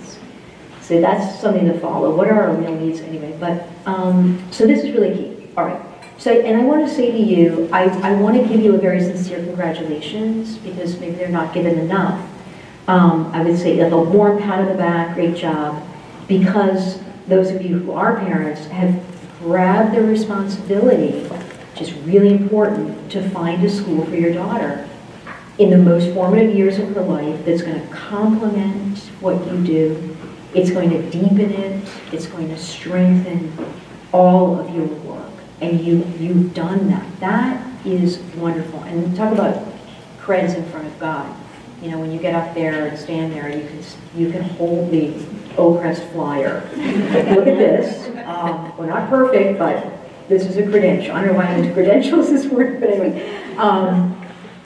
So 0.87 1.01
that's 1.01 1.41
something 1.41 1.65
to 1.65 1.77
follow. 1.79 2.15
What 2.15 2.29
are 2.29 2.43
our 2.43 2.55
real 2.55 2.73
needs 2.73 3.01
anyway? 3.01 3.35
But, 3.37 3.67
um, 3.85 4.41
so 4.51 4.65
this 4.65 4.85
is 4.85 4.93
really 4.93 5.13
key. 5.13 5.49
All 5.57 5.65
right. 5.65 5.81
So, 6.17 6.31
and 6.31 6.61
I 6.61 6.63
want 6.63 6.87
to 6.87 6.93
say 6.93 7.11
to 7.11 7.17
you, 7.17 7.67
I, 7.73 7.89
I 8.07 8.13
want 8.13 8.37
to 8.37 8.47
give 8.47 8.61
you 8.61 8.73
a 8.73 8.77
very 8.77 9.01
sincere 9.01 9.43
congratulations 9.43 10.55
because 10.59 10.97
maybe 11.01 11.15
they're 11.15 11.27
not 11.27 11.53
given 11.53 11.77
enough. 11.77 12.25
Um, 12.87 13.25
I 13.33 13.43
would 13.43 13.59
say 13.59 13.83
like 13.83 13.91
a 13.91 13.99
warm 14.01 14.41
pat 14.41 14.59
on 14.59 14.67
the 14.67 14.75
back, 14.75 15.13
great 15.13 15.35
job, 15.35 15.85
because 16.29 17.01
those 17.27 17.51
of 17.51 17.61
you 17.61 17.79
who 17.79 17.91
are 17.91 18.15
parents 18.21 18.65
have 18.67 18.97
grabbed 19.39 19.93
the 19.93 20.01
responsibility, 20.01 21.27
which 21.27 21.81
is 21.81 21.93
really 21.93 22.29
important, 22.29 23.11
to 23.11 23.29
find 23.31 23.61
a 23.65 23.69
school 23.69 24.05
for 24.05 24.15
your 24.15 24.33
daughter. 24.33 24.87
In 25.59 25.71
the 25.71 25.77
most 25.77 26.13
formative 26.13 26.55
years 26.55 26.77
of 26.77 26.93
her 26.93 27.01
life 27.01 27.43
that's 27.45 27.63
going 27.63 27.79
to 27.79 27.87
complement 27.87 28.99
what 29.19 29.35
you 29.51 29.63
do. 29.63 30.17
It's 30.53 30.69
going 30.69 30.89
to 30.91 31.09
deepen 31.09 31.51
it. 31.51 31.87
It's 32.11 32.27
going 32.27 32.49
to 32.49 32.57
strengthen 32.57 33.51
all 34.11 34.59
of 34.59 34.73
your 34.73 34.85
work. 34.85 35.31
And 35.61 35.79
you, 35.81 36.05
you've 36.19 36.53
done 36.53 36.87
that. 36.89 37.19
That 37.19 37.85
is 37.85 38.19
wonderful. 38.35 38.81
And 38.83 39.15
talk 39.15 39.33
about 39.33 39.63
creds 40.21 40.55
in 40.55 40.65
front 40.69 40.87
of 40.87 40.99
God. 40.99 41.35
You 41.81 41.91
know, 41.91 41.99
when 41.99 42.11
you 42.11 42.19
get 42.19 42.35
up 42.35 42.53
there 42.53 42.87
and 42.87 42.97
stand 42.97 43.33
there, 43.33 43.49
you 43.49 43.67
can, 43.67 43.83
you 44.15 44.31
can 44.31 44.43
hold 44.43 44.91
the 44.91 45.11
Oakcrest 45.57 46.11
flyer. 46.11 46.61
Look 47.35 47.47
at 47.47 47.57
this. 47.57 48.07
Um, 48.27 48.75
we're 48.77 48.87
not 48.87 49.09
perfect, 49.09 49.57
but 49.57 49.91
this 50.27 50.45
is 50.45 50.57
a 50.57 50.63
credential. 50.63 51.15
I 51.15 51.21
don't 51.21 51.31
know 51.31 51.37
why 51.37 51.45
I'm 51.45 51.63
into 51.63 51.73
credentials 51.73 52.29
this 52.29 52.45
word, 52.45 52.79
but 52.79 52.89
anyway. 52.89 53.55
Um, 53.57 54.16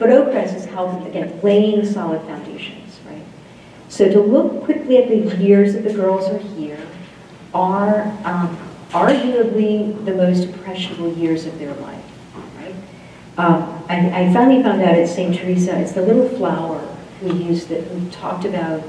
but 0.02 0.10
Oakcrest 0.10 0.56
is 0.56 0.64
helping, 0.64 1.06
again, 1.06 1.38
laying 1.44 1.86
solid 1.86 2.20
foundations, 2.22 2.98
right? 3.06 3.22
So 3.88 4.10
to 4.10 4.20
look 4.20 4.64
quickly 4.64 4.96
at 4.96 5.08
the 5.08 5.36
years 5.36 5.74
that 5.74 5.84
the 5.84 5.94
girls 5.94 6.28
are 6.28 6.38
here 6.38 6.84
are 7.54 8.02
um, 8.24 8.58
arguably 8.90 10.04
the 10.04 10.12
most 10.12 10.48
impressionable 10.48 11.12
years 11.12 11.46
of 11.46 11.56
their 11.60 11.72
life, 11.74 12.04
right? 12.56 12.74
Um, 13.38 13.84
I, 13.88 14.24
I 14.24 14.32
finally 14.32 14.60
found 14.60 14.82
out 14.82 14.96
at 14.96 15.08
St. 15.08 15.36
Teresa, 15.36 15.78
it's 15.78 15.92
the 15.92 16.02
little 16.02 16.28
flower 16.30 16.84
we 17.22 17.30
used 17.34 17.68
that 17.68 17.88
we 17.94 18.10
talked 18.10 18.44
about, 18.44 18.82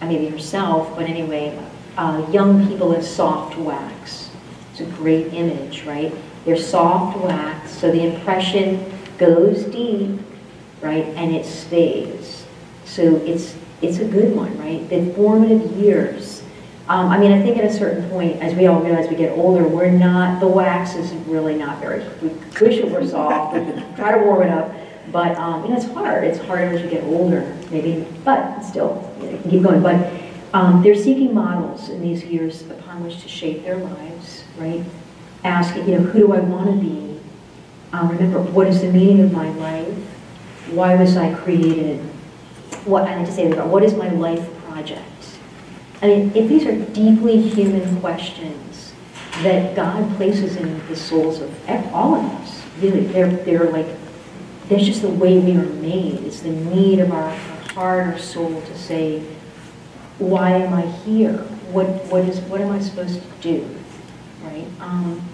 uh, 0.00 0.06
maybe 0.06 0.28
herself, 0.28 0.94
but 0.94 1.06
anyway, 1.06 1.60
uh, 1.96 2.24
young 2.30 2.68
people 2.68 2.94
as 2.94 3.12
soft 3.12 3.58
wax. 3.58 4.30
It's 4.70 4.82
a 4.82 4.84
great 4.84 5.34
image, 5.34 5.82
right? 5.82 6.14
They're 6.44 6.56
soft 6.56 7.18
wax, 7.18 7.72
so 7.72 7.90
the 7.90 8.14
impression 8.14 8.92
goes 9.18 9.64
deep, 9.64 10.20
right, 10.80 11.06
and 11.16 11.34
it 11.34 11.46
stays. 11.46 12.44
So 12.84 13.16
it's 13.16 13.56
it's 13.80 13.98
a 13.98 14.04
good 14.04 14.34
one, 14.34 14.56
right? 14.58 14.88
The 14.88 15.12
formative 15.14 15.72
years. 15.76 16.42
Um, 16.88 17.10
I 17.10 17.18
mean, 17.18 17.32
I 17.32 17.40
think 17.42 17.58
at 17.58 17.64
a 17.64 17.72
certain 17.72 18.08
point, 18.10 18.40
as 18.42 18.54
we 18.54 18.66
all 18.66 18.80
realize 18.80 19.08
we 19.08 19.16
get 19.16 19.36
older, 19.36 19.66
we're 19.66 19.90
not, 19.90 20.40
the 20.40 20.46
wax 20.46 20.94
is 20.94 21.12
really 21.26 21.54
not 21.54 21.80
very, 21.80 22.04
we 22.20 22.28
wish 22.28 22.78
it 22.78 22.90
were 22.90 23.06
soft, 23.06 23.54
we 23.54 23.60
try 23.96 24.12
to 24.12 24.24
warm 24.24 24.42
it 24.42 24.50
up, 24.50 24.74
but, 25.10 25.36
um, 25.36 25.62
you 25.64 25.70
know, 25.70 25.76
it's 25.76 25.86
hard. 25.92 26.24
It's 26.24 26.38
harder 26.38 26.76
as 26.76 26.82
you 26.82 26.88
get 26.88 27.04
older, 27.04 27.56
maybe, 27.70 28.06
but 28.24 28.62
still, 28.62 29.12
you, 29.20 29.30
know, 29.30 29.40
keep 29.48 29.62
going. 29.62 29.82
But 29.82 30.12
um, 30.54 30.82
they're 30.82 30.96
seeking 30.96 31.34
models 31.34 31.88
in 31.88 32.00
these 32.00 32.24
years 32.24 32.62
upon 32.62 33.04
which 33.04 33.20
to 33.22 33.28
shape 33.28 33.64
their 33.64 33.76
lives, 33.76 34.44
right? 34.58 34.84
Asking, 35.44 35.88
you 35.88 35.98
know, 35.98 36.04
who 36.04 36.18
do 36.20 36.32
I 36.32 36.40
want 36.40 36.66
to 36.66 36.76
be? 36.76 37.11
Um, 37.92 38.08
remember, 38.08 38.40
what 38.40 38.66
is 38.66 38.80
the 38.80 38.90
meaning 38.90 39.20
of 39.20 39.32
my 39.32 39.50
life? 39.50 39.94
Why 40.70 40.94
was 40.94 41.16
I 41.16 41.34
created? 41.34 42.00
What 42.84 43.06
I 43.06 43.16
like 43.16 43.26
to 43.26 43.32
say 43.32 43.50
about 43.50 43.68
what 43.68 43.82
is 43.84 43.94
my 43.94 44.08
life 44.08 44.48
project? 44.64 45.04
I 46.00 46.06
mean, 46.06 46.32
if 46.34 46.48
these 46.48 46.64
are 46.66 46.76
deeply 46.92 47.40
human 47.40 48.00
questions 48.00 48.92
that 49.42 49.76
God 49.76 50.16
places 50.16 50.56
in 50.56 50.86
the 50.88 50.96
souls 50.96 51.40
of 51.40 51.54
all 51.92 52.14
of 52.14 52.24
us, 52.24 52.62
really, 52.80 53.06
they're 53.06 53.30
they're 53.30 53.70
like 53.70 53.86
that's 54.68 54.84
just 54.84 55.02
the 55.02 55.10
way 55.10 55.38
we 55.38 55.52
are 55.56 55.64
made. 55.64 56.14
It's 56.24 56.40
the 56.40 56.50
need 56.50 56.98
of 57.00 57.12
our, 57.12 57.30
heart 57.74 58.14
or 58.14 58.18
soul 58.18 58.60
to 58.60 58.78
say, 58.78 59.20
why 60.18 60.50
am 60.50 60.74
I 60.74 60.82
here? 60.82 61.38
What 61.72 61.86
what 62.06 62.24
is 62.24 62.38
what 62.40 62.60
am 62.60 62.70
I 62.70 62.80
supposed 62.80 63.22
to 63.22 63.28
do? 63.40 63.66
Right? 64.42 64.66
Um, 64.80 65.26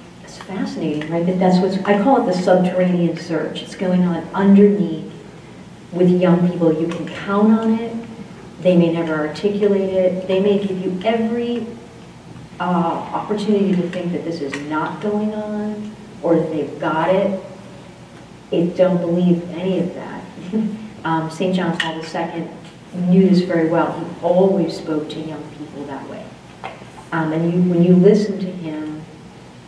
fascinating, 0.49 1.09
right? 1.11 1.25
That 1.27 1.39
that's 1.39 1.59
what's 1.59 1.77
I 1.85 2.03
call 2.03 2.23
it 2.23 2.33
the 2.33 2.43
subterranean 2.43 3.17
search. 3.19 3.63
It's 3.63 3.75
going 3.75 4.03
on 4.05 4.25
underneath 4.35 5.13
with 5.93 6.11
young 6.11 6.51
people. 6.51 6.73
You 6.73 6.89
can 6.89 7.07
count 7.07 7.53
on 7.53 7.75
it. 7.79 7.95
They 8.63 8.77
may 8.77 8.93
never 8.93 9.15
articulate 9.15 9.91
it. 9.91 10.27
They 10.27 10.41
may 10.41 10.59
give 10.59 10.81
you 10.81 11.01
every 11.05 11.67
uh, 12.59 12.63
opportunity 12.63 13.77
to 13.77 13.89
think 13.91 14.13
that 14.13 14.25
this 14.25 14.41
is 14.41 14.53
not 14.69 15.01
going 15.01 15.33
on 15.35 15.95
or 16.23 16.37
that 16.37 16.51
they've 16.51 16.81
got 16.81 17.15
it. 17.15 17.41
It 18.51 18.77
don't 18.77 18.99
believe 18.99 19.49
any 19.51 19.79
of 19.79 19.95
that. 19.95 20.25
um, 21.05 21.31
St. 21.31 21.55
John 21.55 21.79
Paul 21.79 22.03
II 22.03 22.49
knew 22.95 23.29
this 23.29 23.43
very 23.43 23.69
well. 23.69 23.93
He 23.93 24.07
always 24.23 24.77
spoke 24.77 25.09
to 25.11 25.21
young 25.21 25.45
people 25.57 25.85
that 25.85 26.09
way. 26.09 26.25
Um, 27.13 27.33
and 27.33 27.53
you, 27.53 27.71
when 27.71 27.85
you 27.85 27.95
listen 27.95 28.39
to 28.41 28.47
him, 28.51 29.03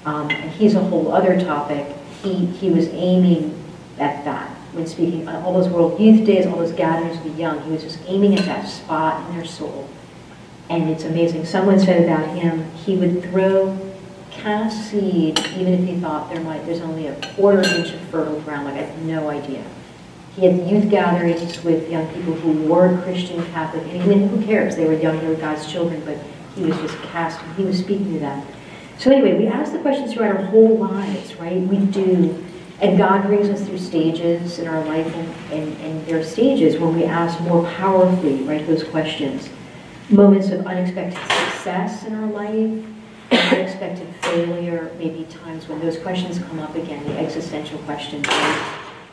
um, 0.04 0.30
and 0.30 0.50
he's 0.52 0.74
a 0.74 0.80
whole 0.80 1.12
other 1.12 1.38
topic, 1.40 1.86
he, 2.22 2.46
he 2.46 2.70
was 2.70 2.88
aiming 2.88 3.56
at 3.98 4.24
that 4.24 4.48
when 4.72 4.86
speaking 4.86 5.26
on 5.26 5.42
all 5.42 5.54
those 5.54 5.68
World 5.68 6.00
Youth 6.00 6.24
Days, 6.24 6.46
all 6.46 6.56
those 6.56 6.72
gatherings 6.72 7.16
of 7.18 7.24
the 7.24 7.40
young. 7.40 7.62
He 7.62 7.70
was 7.70 7.82
just 7.82 7.98
aiming 8.06 8.38
at 8.38 8.44
that 8.44 8.68
spot 8.68 9.28
in 9.28 9.36
their 9.36 9.44
soul. 9.44 9.88
And 10.68 10.88
it's 10.88 11.04
amazing. 11.04 11.44
Someone 11.44 11.80
said 11.80 12.04
about 12.04 12.36
him, 12.36 12.70
he 12.72 12.96
would 12.96 13.22
throw 13.24 13.76
cast 14.30 14.90
seed 14.90 15.38
even 15.56 15.74
if 15.74 15.84
he 15.84 15.98
thought 15.98 16.32
there 16.32 16.40
might, 16.42 16.64
there's 16.64 16.80
only 16.80 17.08
a 17.08 17.34
quarter 17.34 17.62
inch 17.62 17.92
of 17.92 18.00
fertile 18.02 18.40
ground. 18.40 18.66
Like 18.66 18.74
I 18.74 18.82
have 18.82 19.02
no 19.02 19.28
idea. 19.28 19.64
He 20.36 20.46
had 20.46 20.70
youth 20.70 20.88
gatherings 20.88 21.62
with 21.64 21.90
young 21.90 22.06
people 22.14 22.34
who 22.34 22.52
were 22.68 23.02
Christian, 23.02 23.44
Catholic, 23.46 23.82
and 23.82 23.96
even 23.96 24.28
who 24.28 24.44
cares? 24.44 24.76
They 24.76 24.86
were 24.86 24.94
young, 24.94 25.18
they 25.18 25.26
were 25.26 25.34
God's 25.34 25.70
children, 25.70 26.02
but 26.04 26.16
he 26.54 26.64
was 26.64 26.76
just 26.78 26.96
casting, 27.02 27.52
he 27.54 27.64
was 27.64 27.78
speaking 27.78 28.12
to 28.14 28.20
them. 28.20 28.46
So 29.00 29.10
anyway, 29.10 29.34
we 29.38 29.46
ask 29.46 29.72
the 29.72 29.78
questions 29.78 30.12
throughout 30.12 30.36
our 30.36 30.42
whole 30.42 30.76
lives, 30.76 31.34
right? 31.36 31.56
We 31.56 31.78
do. 31.78 32.44
And 32.82 32.98
God 32.98 33.22
brings 33.22 33.48
us 33.48 33.66
through 33.66 33.78
stages 33.78 34.58
in 34.58 34.68
our 34.68 34.84
life, 34.84 35.06
and, 35.14 35.28
and, 35.50 35.80
and 35.80 36.06
there 36.06 36.20
are 36.20 36.22
stages 36.22 36.78
when 36.78 36.94
we 36.94 37.04
ask 37.04 37.40
more 37.40 37.64
powerfully, 37.70 38.42
right, 38.42 38.66
those 38.66 38.84
questions. 38.84 39.48
Moments 40.10 40.50
of 40.50 40.66
unexpected 40.66 41.18
success 41.18 42.04
in 42.04 42.14
our 42.14 42.26
life, 42.26 42.84
unexpected 43.30 44.06
failure, 44.16 44.94
maybe 44.98 45.24
times 45.30 45.66
when 45.66 45.80
those 45.80 45.98
questions 45.98 46.38
come 46.38 46.58
up 46.58 46.74
again, 46.74 47.02
the 47.04 47.18
existential 47.18 47.78
questions, 47.80 48.26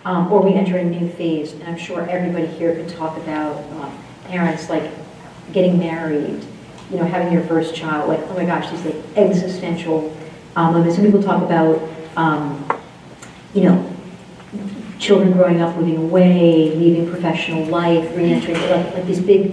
um, 0.04 0.30
or 0.30 0.42
we 0.42 0.54
enter 0.54 0.80
a 0.80 0.84
new 0.84 1.10
phase. 1.12 1.54
And 1.54 1.64
I'm 1.64 1.78
sure 1.78 2.02
everybody 2.10 2.48
here 2.48 2.76
could 2.76 2.90
talk 2.90 3.16
about 3.16 3.56
uh, 3.56 3.90
parents 4.26 4.70
like 4.70 4.92
getting 5.54 5.80
married, 5.80 6.46
you 6.92 6.98
know, 6.98 7.06
having 7.06 7.32
your 7.32 7.44
first 7.44 7.76
child, 7.76 8.08
like, 8.08 8.20
oh 8.30 8.34
my 8.36 8.46
gosh, 8.46 8.70
these 8.72 8.84
like 8.86 8.96
existential 9.16 10.16
um, 10.56 10.74
moments. 10.74 10.96
Some 10.96 11.06
people 11.06 11.22
talk 11.22 11.44
about, 11.44 11.82
um, 12.16 12.66
you 13.54 13.64
know, 13.64 13.94
children 15.00 15.34
growing 15.34 15.62
up, 15.62 15.76
moving 15.76 15.98
away, 15.98 16.72
leaving 16.76 17.10
professional 17.10 17.66
life, 17.66 18.16
re-entering, 18.16 18.60
like, 18.70 18.94
like 18.94 19.06
these 19.06 19.20
big, 19.20 19.52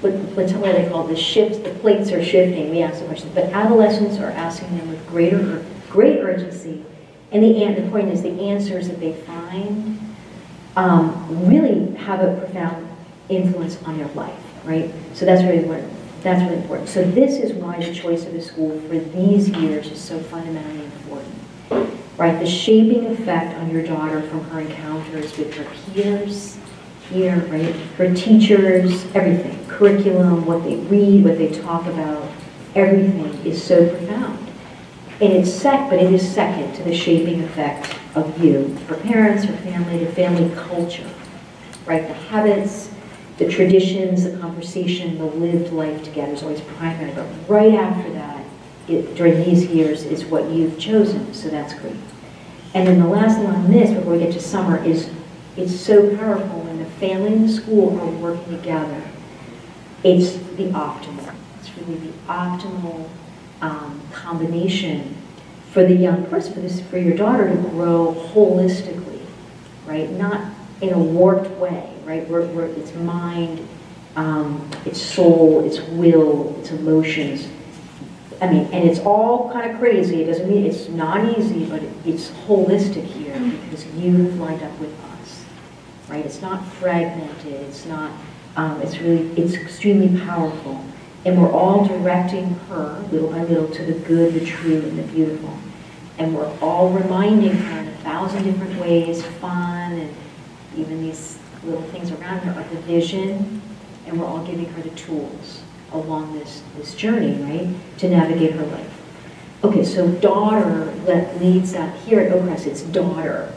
what, 0.00 0.12
what's 0.12 0.52
what 0.52 0.74
they 0.74 0.88
call 0.88 1.04
the 1.06 1.16
shifts, 1.16 1.58
the 1.58 1.70
plates 1.70 2.10
are 2.10 2.24
shifting, 2.24 2.70
we 2.70 2.82
ask 2.82 3.00
the 3.00 3.06
questions. 3.06 3.32
But 3.34 3.44
adolescents 3.44 4.18
are 4.18 4.30
asking 4.30 4.76
them 4.76 4.88
with 4.88 5.06
greater, 5.08 5.64
great 5.88 6.18
urgency 6.18 6.84
and 7.32 7.42
the, 7.44 7.80
the 7.80 7.88
point 7.90 8.08
is, 8.08 8.22
the 8.22 8.40
answers 8.40 8.88
that 8.88 8.98
they 8.98 9.12
find 9.12 9.98
um, 10.76 11.48
really 11.48 11.94
have 11.96 12.20
a 12.20 12.36
profound 12.38 12.88
influence 13.28 13.80
on 13.84 13.98
their 13.98 14.08
life, 14.08 14.36
right? 14.64 14.92
So 15.14 15.24
that's 15.24 15.42
really 15.44 15.64
what, 15.64 15.82
that's 16.22 16.42
really 16.42 16.62
important. 16.62 16.88
So 16.88 17.02
this 17.02 17.38
is 17.38 17.52
why 17.52 17.78
the 17.78 17.94
choice 17.94 18.26
of 18.26 18.34
a 18.34 18.40
school 18.40 18.78
for 18.82 18.98
these 18.98 19.48
years 19.48 19.90
is 19.90 20.00
so 20.00 20.18
fundamentally 20.20 20.84
important, 20.84 21.34
right? 22.16 22.38
The 22.38 22.46
shaping 22.46 23.06
effect 23.06 23.56
on 23.58 23.70
your 23.70 23.82
daughter 23.82 24.22
from 24.22 24.44
her 24.50 24.60
encounters 24.60 25.36
with 25.38 25.54
her 25.54 25.66
peers, 25.92 26.58
here, 27.10 27.38
right? 27.50 27.74
Her 27.96 28.14
teachers, 28.14 29.04
everything, 29.14 29.66
curriculum, 29.66 30.46
what 30.46 30.62
they 30.64 30.76
read, 30.76 31.24
what 31.24 31.38
they 31.38 31.50
talk 31.50 31.86
about, 31.86 32.30
everything 32.74 33.34
is 33.44 33.62
so 33.62 33.88
profound. 33.88 34.38
And 35.20 35.32
it's 35.32 35.52
sec, 35.52 35.90
but 35.90 35.98
it 35.98 36.12
is 36.12 36.26
second 36.32 36.74
to 36.76 36.82
the 36.82 36.94
shaping 36.94 37.42
effect 37.42 37.94
of 38.14 38.42
you, 38.42 38.76
for 38.86 38.94
parents, 38.96 39.44
for 39.44 39.52
family, 39.52 40.04
the 40.04 40.12
family 40.12 40.54
culture, 40.54 41.08
right? 41.84 42.06
The 42.06 42.14
habits, 42.14 42.89
the 43.40 43.48
traditions, 43.48 44.22
the 44.22 44.36
conversation, 44.36 45.16
the 45.16 45.24
lived 45.24 45.72
life 45.72 46.04
together 46.04 46.34
is 46.34 46.42
always 46.42 46.60
primary. 46.60 47.10
But 47.12 47.26
right 47.48 47.72
after 47.72 48.12
that, 48.12 48.44
it, 48.86 49.14
during 49.14 49.42
these 49.42 49.64
years, 49.64 50.04
is 50.04 50.26
what 50.26 50.50
you've 50.50 50.78
chosen. 50.78 51.32
So 51.32 51.48
that's 51.48 51.72
great. 51.72 51.96
And 52.74 52.86
then 52.86 53.00
the 53.00 53.08
last 53.08 53.38
thing 53.38 53.46
on 53.46 53.70
this, 53.70 53.90
before 53.90 54.12
we 54.12 54.18
get 54.18 54.34
to 54.34 54.40
summer, 54.40 54.84
is 54.84 55.08
it's 55.56 55.74
so 55.74 56.14
powerful 56.18 56.60
when 56.60 56.78
the 56.80 56.84
family 56.84 57.32
and 57.32 57.48
the 57.48 57.52
school 57.52 57.98
are 57.98 58.10
working 58.10 58.58
together. 58.58 59.02
It's 60.04 60.34
the 60.34 60.66
optimal. 60.72 61.34
It's 61.60 61.74
really 61.78 61.98
the 61.98 62.12
optimal 62.28 63.08
um, 63.62 64.02
combination 64.12 65.16
for 65.70 65.82
the 65.82 65.94
young 65.94 66.26
person, 66.26 66.52
for 66.52 66.60
this, 66.60 66.82
for 66.82 66.98
your 66.98 67.16
daughter 67.16 67.48
to 67.48 67.56
grow 67.70 68.14
holistically, 68.34 69.22
right? 69.86 70.10
Not 70.10 70.49
in 70.80 70.92
a 70.92 70.98
warped 70.98 71.50
way, 71.58 71.92
right? 72.04 72.26
It's 72.28 72.94
mind, 72.94 73.66
um, 74.16 74.68
its 74.84 75.00
soul, 75.00 75.64
its 75.64 75.80
will, 75.80 76.58
its 76.60 76.70
emotions. 76.70 77.48
I 78.40 78.50
mean, 78.50 78.64
and 78.72 78.88
it's 78.88 79.00
all 79.00 79.52
kind 79.52 79.70
of 79.70 79.78
crazy. 79.78 80.22
It 80.22 80.26
doesn't 80.26 80.48
mean 80.48 80.64
it's 80.64 80.88
not 80.88 81.38
easy, 81.38 81.66
but 81.66 81.82
it's 82.06 82.30
holistic 82.46 83.04
here 83.04 83.38
because 83.64 83.86
you 83.94 84.16
have 84.16 84.34
lined 84.36 84.62
up 84.62 84.78
with 84.78 84.94
us. 85.20 85.44
right? 86.08 86.24
It's 86.24 86.40
not 86.40 86.64
fragmented, 86.74 87.52
it's 87.52 87.86
not, 87.86 88.10
um, 88.56 88.80
it's 88.82 88.98
really, 88.98 89.30
it's 89.36 89.54
extremely 89.54 90.18
powerful. 90.20 90.84
And 91.24 91.40
we're 91.40 91.52
all 91.52 91.84
directing 91.86 92.54
her, 92.70 93.04
little 93.12 93.30
by 93.30 93.44
little, 93.44 93.68
to 93.68 93.84
the 93.84 93.92
good, 93.92 94.32
the 94.32 94.44
true, 94.44 94.78
and 94.78 94.98
the 94.98 95.02
beautiful. 95.02 95.56
And 96.16 96.34
we're 96.34 96.50
all 96.60 96.90
reminding 96.90 97.52
her 97.52 97.80
in 97.80 97.88
a 97.88 97.96
thousand 97.98 98.44
different 98.44 98.78
ways, 98.80 99.22
fun, 99.22 99.92
and 99.92 100.14
even 100.76 101.02
these 101.02 101.38
little 101.64 101.82
things 101.82 102.10
around 102.10 102.40
her, 102.40 102.60
of 102.60 102.70
the 102.70 102.80
vision, 102.82 103.60
and 104.06 104.20
we're 104.20 104.26
all 104.26 104.44
giving 104.44 104.66
her 104.66 104.82
the 104.82 104.90
tools 104.90 105.62
along 105.92 106.38
this, 106.38 106.62
this 106.76 106.94
journey, 106.94 107.34
right, 107.42 107.98
to 107.98 108.08
navigate 108.08 108.52
her 108.52 108.66
life. 108.66 109.00
Okay, 109.62 109.84
so 109.84 110.10
daughter 110.10 110.86
that 111.04 111.40
leads 111.40 111.72
that 111.72 111.94
here 112.00 112.20
at 112.20 112.32
Oakcrest, 112.32 112.66
it's 112.66 112.82
daughter, 112.82 113.52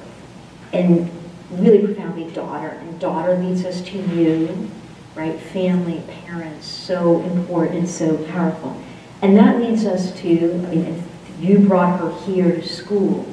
and 0.74 1.10
really 1.52 1.86
profoundly 1.86 2.30
daughter, 2.32 2.70
and 2.70 3.00
daughter 3.00 3.38
leads 3.38 3.64
us 3.64 3.82
to 3.82 3.98
you, 3.98 4.70
right? 5.16 5.40
Family, 5.40 6.04
parents, 6.26 6.68
so 6.68 7.22
important 7.22 7.88
so 7.88 8.18
powerful. 8.26 8.76
And 9.22 9.38
that 9.38 9.62
leads 9.62 9.86
us 9.86 10.12
to, 10.22 10.54
I 10.68 10.76
mean, 10.76 11.04
you 11.40 11.60
brought 11.60 12.00
her 12.00 12.12
here 12.26 12.56
to 12.56 12.68
school. 12.68 13.24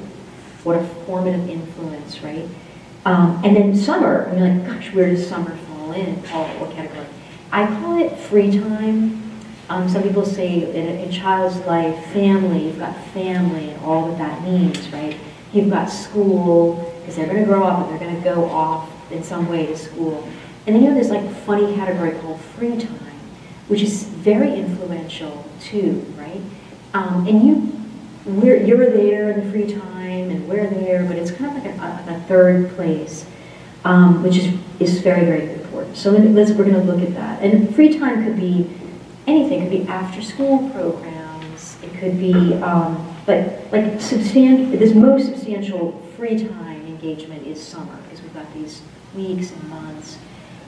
What 0.63 0.77
a 0.77 0.83
formative 1.05 1.49
influence, 1.49 2.21
right? 2.21 2.47
Um, 3.05 3.41
and 3.43 3.55
then 3.55 3.75
summer, 3.75 4.27
I 4.29 4.35
mean, 4.35 4.59
like, 4.59 4.67
gosh, 4.67 4.93
where 4.93 5.09
does 5.09 5.27
summer 5.27 5.55
fall 5.55 5.91
in? 5.93 6.21
Paul, 6.23 6.47
what 6.59 6.71
category? 6.71 7.05
I 7.51 7.65
call 7.65 7.99
it 7.99 8.17
free 8.17 8.57
time. 8.57 9.21
Um, 9.69 9.89
some 9.89 10.03
people 10.03 10.25
say 10.25 10.73
in 10.75 11.09
a, 11.09 11.11
child's 11.11 11.57
life, 11.65 11.97
family, 12.07 12.65
you've 12.65 12.79
got 12.79 12.95
family 13.13 13.69
and 13.69 13.83
all 13.83 14.09
that 14.09 14.17
that 14.17 14.43
means, 14.43 14.89
right? 14.89 15.17
You've 15.53 15.69
got 15.69 15.85
school, 15.85 16.93
because 16.99 17.15
they're 17.15 17.25
going 17.25 17.39
to 17.39 17.45
grow 17.45 17.63
up 17.63 17.79
and 17.79 17.89
they're 17.89 18.07
going 18.07 18.21
to 18.21 18.23
go 18.23 18.45
off 18.45 18.89
in 19.11 19.23
some 19.23 19.49
way 19.49 19.65
to 19.65 19.77
school. 19.77 20.27
And 20.67 20.75
then 20.75 20.83
you 20.83 20.89
have 20.89 20.97
this 20.97 21.09
like 21.09 21.29
funny 21.45 21.73
category 21.75 22.11
called 22.19 22.39
free 22.39 22.77
time, 22.77 23.19
which 23.67 23.81
is 23.81 24.03
very 24.03 24.55
influential 24.55 25.45
too, 25.59 26.05
right? 26.17 26.41
Um, 26.93 27.27
and 27.27 27.47
you, 27.47 27.80
we're, 28.25 28.57
you're 28.57 28.89
there 28.89 29.31
in 29.31 29.43
the 29.43 29.51
free 29.51 29.71
time 29.71 30.29
and 30.29 30.47
we're 30.47 30.67
there, 30.67 31.03
but 31.05 31.15
it's 31.15 31.31
kind 31.31 31.57
of 31.57 31.63
like 31.63 31.75
a, 31.75 32.15
a 32.15 32.19
third 32.27 32.69
place, 32.75 33.25
um, 33.83 34.23
which 34.23 34.37
is, 34.37 34.53
is 34.79 35.01
very, 35.01 35.25
very 35.25 35.53
important. 35.53 35.97
So 35.97 36.11
let's, 36.11 36.51
we're 36.51 36.65
going 36.65 36.75
to 36.75 36.83
look 36.83 37.01
at 37.01 37.13
that. 37.15 37.43
And 37.43 37.73
free 37.75 37.97
time 37.97 38.23
could 38.23 38.37
be 38.37 38.69
anything. 39.27 39.61
It 39.61 39.69
could 39.69 39.85
be 39.85 39.87
after 39.87 40.21
school 40.21 40.69
programs. 40.69 41.77
It 41.83 41.93
could 41.95 42.19
be, 42.19 42.53
um, 42.55 43.15
but 43.25 43.71
like 43.71 43.99
substantial, 43.99 44.77
this 44.77 44.93
most 44.93 45.25
substantial 45.25 45.99
free 46.15 46.47
time 46.47 46.85
engagement 46.87 47.45
is 47.47 47.61
summer 47.61 47.97
because 48.03 48.21
we've 48.21 48.33
got 48.33 48.51
these 48.53 48.81
weeks 49.15 49.51
and 49.51 49.69
months 49.69 50.17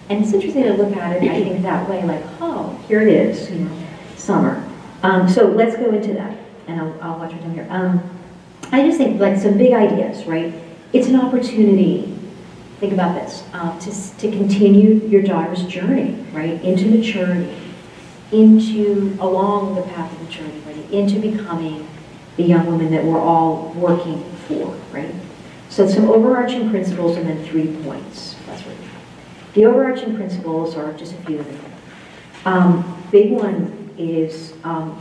and 0.10 0.24
it's 0.24 0.34
interesting 0.34 0.64
to 0.64 0.74
look 0.74 0.96
at 0.96 1.24
it, 1.24 1.30
I 1.30 1.44
think, 1.44 1.62
that 1.64 1.90
way, 1.90 2.04
like, 2.04 2.24
oh, 2.42 2.78
here 2.88 3.02
it 3.02 3.08
is, 3.08 3.50
you 3.50 3.60
know, 3.60 3.88
summer. 4.18 4.64
Um, 5.02 5.30
so 5.30 5.48
let's 5.48 5.78
go 5.78 5.92
into 5.92 6.14
that, 6.14 6.38
and 6.68 6.80
I'll, 6.80 7.02
I'll 7.02 7.20
watch 7.20 7.32
your 7.32 7.42
time 7.42 7.54
here. 7.54 7.68
Um, 7.70 8.02
I 8.72 8.86
just 8.86 8.98
think, 8.98 9.20
like, 9.20 9.38
some 9.38 9.58
big 9.58 9.74
ideas, 9.74 10.26
right? 10.26 10.54
It's 10.94 11.08
an 11.08 11.20
opportunity, 11.20 12.18
think 12.80 12.94
about 12.94 13.16
this, 13.16 13.44
uh, 13.54 13.80
to, 13.80 14.18
to 14.18 14.32
continue 14.32 14.96
your 15.08 15.22
daughter's 15.22 15.64
journey, 15.66 16.26
right, 16.32 16.62
into 16.64 16.86
maturity, 16.86 17.56
into, 18.32 19.16
along 19.20 19.76
the 19.76 19.82
path 19.84 20.12
of 20.12 20.22
maturity, 20.22 20.60
right, 20.66 20.92
into 20.92 21.20
becoming 21.20 21.88
the 22.38 22.44
young 22.44 22.66
woman 22.66 22.90
that 22.92 23.04
we're 23.04 23.22
all 23.22 23.74
working 23.76 24.24
for, 24.48 24.76
right? 24.92 25.14
So 25.70 25.88
some 25.88 26.10
overarching 26.10 26.70
principles 26.70 27.18
and 27.18 27.28
then 27.28 27.44
three 27.46 27.76
points. 27.84 28.36
That's 28.46 28.66
right. 28.66 28.78
The 29.54 29.66
overarching 29.66 30.16
principles 30.16 30.76
are 30.76 30.94
just 30.94 31.14
a 31.14 31.18
few 31.18 31.40
of 31.40 31.48
them. 31.48 31.72
Um, 32.46 33.04
big 33.12 33.32
one 33.32 33.92
is 33.98 34.54
um, 34.64 35.00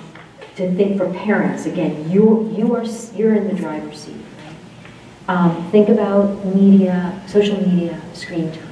to 0.57 0.75
think 0.75 0.99
for 0.99 1.13
parents. 1.13 1.67
Again, 1.67 2.11
you 2.11 2.51
you 2.57 2.75
are 2.75 2.85
you're 3.15 3.35
in 3.35 3.49
the 3.49 3.55
driver's 3.55 3.99
seat. 3.99 4.17
Right? 4.17 5.37
Um, 5.37 5.71
think 5.71 5.89
about 5.89 6.45
media, 6.45 7.23
social 7.27 7.57
media, 7.61 8.01
screen 8.13 8.53
time. 8.53 8.69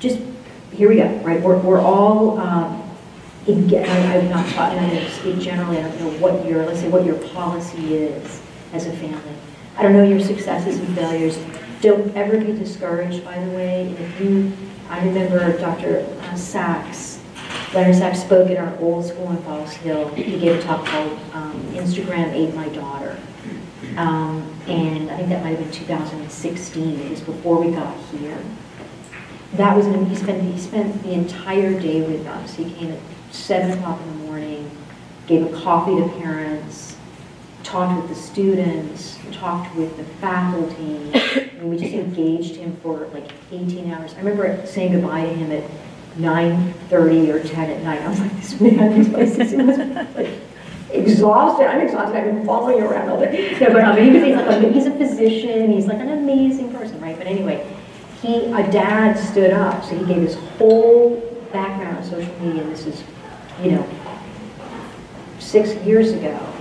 Just 0.00 0.20
here 0.72 0.88
we 0.88 0.96
go. 0.96 1.08
Right, 1.18 1.40
we're 1.40 1.58
we're 1.58 1.80
all. 1.80 2.38
Um, 2.38 2.80
in, 3.46 3.74
I, 3.74 4.18
I'm 4.18 4.30
not 4.30 4.48
talking. 4.54 4.78
I'm 4.78 4.88
going 4.88 5.04
to 5.04 5.10
speak 5.10 5.38
generally. 5.38 5.78
I 5.78 5.82
don't 5.82 6.00
know 6.00 6.10
what 6.18 6.46
your 6.46 6.64
let's 6.64 6.80
say 6.80 6.88
what 6.88 7.04
your 7.04 7.16
policy 7.28 7.94
is 7.94 8.40
as 8.72 8.86
a 8.86 8.92
family. 8.92 9.34
I 9.76 9.82
don't 9.82 9.92
know 9.92 10.04
your 10.04 10.20
successes 10.20 10.78
and 10.78 10.94
failures. 10.94 11.38
Don't 11.80 12.16
ever 12.16 12.38
be 12.38 12.52
discouraged, 12.52 13.24
by 13.24 13.38
the 13.38 13.50
way. 13.50 13.94
if 13.98 14.20
you, 14.20 14.52
I 14.88 15.04
remember 15.04 15.58
Dr. 15.58 16.06
Uh, 16.22 16.34
Sax, 16.36 17.13
Leonard 17.74 17.96
Sax 17.96 18.20
spoke 18.20 18.50
at 18.50 18.56
our 18.56 18.78
old 18.78 19.04
school 19.04 19.28
in 19.32 19.36
Falls 19.38 19.72
Hill. 19.72 20.08
He 20.14 20.38
gave 20.38 20.60
a 20.60 20.62
talk 20.62 20.86
called 20.86 21.18
um, 21.32 21.60
Instagram 21.72 22.32
Ate 22.32 22.54
My 22.54 22.68
Daughter. 22.68 23.18
Um, 23.96 24.48
and 24.68 25.10
I 25.10 25.16
think 25.16 25.28
that 25.30 25.42
might 25.42 25.50
have 25.50 25.58
been 25.58 25.72
2016. 25.72 27.00
It 27.00 27.10
was 27.10 27.20
before 27.20 27.60
we 27.60 27.72
got 27.72 27.96
here. 28.12 28.38
That 29.54 29.76
was 29.76 29.86
when 29.86 30.06
he 30.06 30.14
spent, 30.14 30.42
he 30.42 30.56
spent 30.58 31.02
the 31.02 31.14
entire 31.14 31.78
day 31.78 32.02
with 32.02 32.24
us. 32.28 32.54
He 32.54 32.70
came 32.70 32.92
at 32.92 33.00
7 33.32 33.72
o'clock 33.72 34.00
in 34.00 34.06
the 34.06 34.24
morning, 34.26 34.70
gave 35.26 35.44
a 35.44 35.60
coffee 35.60 35.96
to 35.96 36.08
parents, 36.20 36.96
talked 37.64 38.00
with 38.00 38.08
the 38.08 38.22
students, 38.22 39.18
talked 39.32 39.74
with 39.74 39.96
the 39.96 40.04
faculty, 40.20 41.10
and 41.58 41.68
we 41.68 41.76
just 41.76 41.92
engaged 41.92 42.54
him 42.54 42.76
for 42.82 43.08
like 43.08 43.32
18 43.50 43.92
hours. 43.92 44.14
I 44.14 44.18
remember 44.18 44.64
saying 44.64 44.92
goodbye 44.92 45.24
to 45.24 45.34
him 45.34 45.50
at 45.50 45.68
9.30 46.16 47.28
or 47.28 47.42
10 47.42 47.70
at 47.70 47.82
night. 47.82 48.02
I 48.02 48.08
was 48.08 48.20
like, 48.20 48.36
this 48.36 48.60
man, 48.60 48.92
is 48.92 50.14
like, 50.14 50.30
exhausted. 50.90 51.66
I'm 51.66 51.80
exhausted. 51.80 52.16
I've 52.16 52.24
been 52.24 52.46
following 52.46 52.78
you 52.78 52.84
around 52.84 53.08
all 53.08 53.20
day. 53.20 53.56
No, 53.60 53.72
but 53.72 53.98
he's, 53.98 54.36
like, 54.36 54.72
he's 54.72 54.86
a 54.86 54.92
physician. 54.92 55.72
He's 55.72 55.86
like 55.86 55.98
an 55.98 56.10
amazing 56.10 56.72
person, 56.72 57.00
right? 57.00 57.16
But 57.16 57.26
anyway, 57.26 57.66
he, 58.22 58.44
a 58.46 58.70
dad 58.70 59.14
stood 59.14 59.52
up, 59.52 59.84
so 59.84 59.96
he 59.96 60.04
gave 60.06 60.22
his 60.22 60.36
whole 60.58 61.16
background 61.52 61.98
on 61.98 62.04
social 62.04 62.34
media. 62.40 62.62
And 62.62 62.72
this 62.72 62.86
is, 62.86 63.02
you 63.62 63.72
know, 63.72 63.88
six 65.38 65.74
years 65.84 66.12
ago 66.12 66.54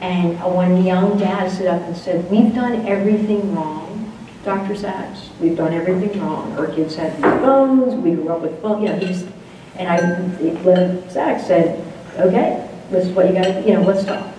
and 0.00 0.40
one 0.40 0.84
young 0.84 1.18
dad 1.18 1.50
stood 1.50 1.66
up 1.66 1.82
and 1.82 1.96
said, 1.96 2.30
we've 2.30 2.54
done 2.54 2.86
everything 2.86 3.54
wrong, 3.54 3.79
Dr. 4.44 4.74
Sax. 4.74 5.28
We've 5.40 5.56
done 5.56 5.74
everything 5.74 6.20
wrong. 6.20 6.52
Our 6.58 6.68
kids 6.68 6.96
had 6.96 7.18
phones, 7.20 7.94
we 7.94 8.12
grew 8.12 8.30
up 8.30 8.40
with 8.40 8.60
phones, 8.62 8.82
you 8.82 8.88
know, 8.88 8.98
he's, 8.98 9.26
and 9.76 9.88
I, 9.88 9.98
Leonard 10.62 11.10
Sax 11.10 11.46
said, 11.46 11.84
okay, 12.18 12.68
this 12.90 13.06
is 13.06 13.12
what 13.12 13.26
you 13.26 13.34
gotta, 13.34 13.62
you 13.62 13.74
know, 13.74 13.82
let's 13.82 14.04
talk. 14.04 14.34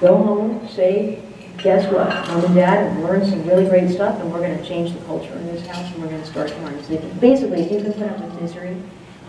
Go 0.00 0.16
home, 0.16 0.66
say, 0.68 1.22
guess 1.58 1.90
what? 1.92 2.08
Mom 2.28 2.44
and 2.46 2.54
dad 2.54 2.92
have 2.92 3.04
learned 3.04 3.26
some 3.26 3.46
really 3.46 3.68
great 3.68 3.90
stuff 3.90 4.18
and 4.20 4.32
we're 4.32 4.40
gonna 4.40 4.64
change 4.66 4.92
the 4.92 5.04
culture 5.04 5.32
in 5.34 5.46
this 5.46 5.64
house 5.66 5.92
and 5.92 6.02
we're 6.02 6.10
gonna 6.10 6.26
start 6.26 6.48
tomorrow. 6.48 6.80
So 6.82 6.96
basically, 7.20 7.62
if 7.62 7.72
you 7.72 7.82
can 7.82 7.92
put 7.92 8.08
up 8.08 8.20
with 8.20 8.40
misery, 8.40 8.76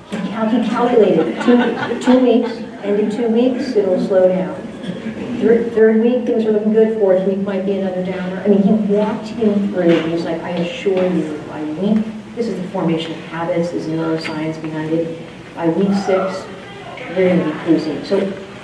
he 0.10 0.18
calculated 0.30 1.36
two, 1.44 2.02
two 2.02 2.20
weeks, 2.20 2.52
and 2.84 3.00
in 3.00 3.12
two 3.12 3.28
weeks, 3.28 3.76
it'll 3.76 4.04
slow 4.06 4.28
down 4.28 4.73
Third, 5.44 5.74
third 5.74 6.02
week, 6.02 6.26
things 6.26 6.46
are 6.46 6.54
looking 6.54 6.72
good. 6.72 6.98
Fourth 7.00 7.28
week 7.28 7.40
might 7.40 7.66
be 7.66 7.74
another 7.74 8.02
downer. 8.06 8.42
I 8.46 8.48
mean, 8.48 8.64
he 8.64 8.72
walked 8.94 9.28
him 9.28 9.74
through. 9.74 9.90
He's 10.08 10.24
like, 10.24 10.42
I 10.42 10.52
assure 10.52 11.06
you, 11.14 11.38
by 11.50 11.62
week, 11.66 12.02
this 12.34 12.48
is 12.48 12.62
the 12.62 12.68
formation 12.70 13.12
of 13.12 13.18
habits, 13.26 13.72
there's 13.72 13.88
neuroscience 13.88 14.62
behind 14.62 14.94
it. 14.94 15.22
By 15.54 15.68
week 15.68 15.94
six, 16.06 16.46
you're 16.98 17.28
going 17.28 17.40
to 17.40 17.46
be 17.46 17.52
cruising. 17.60 18.06
So 18.06 18.20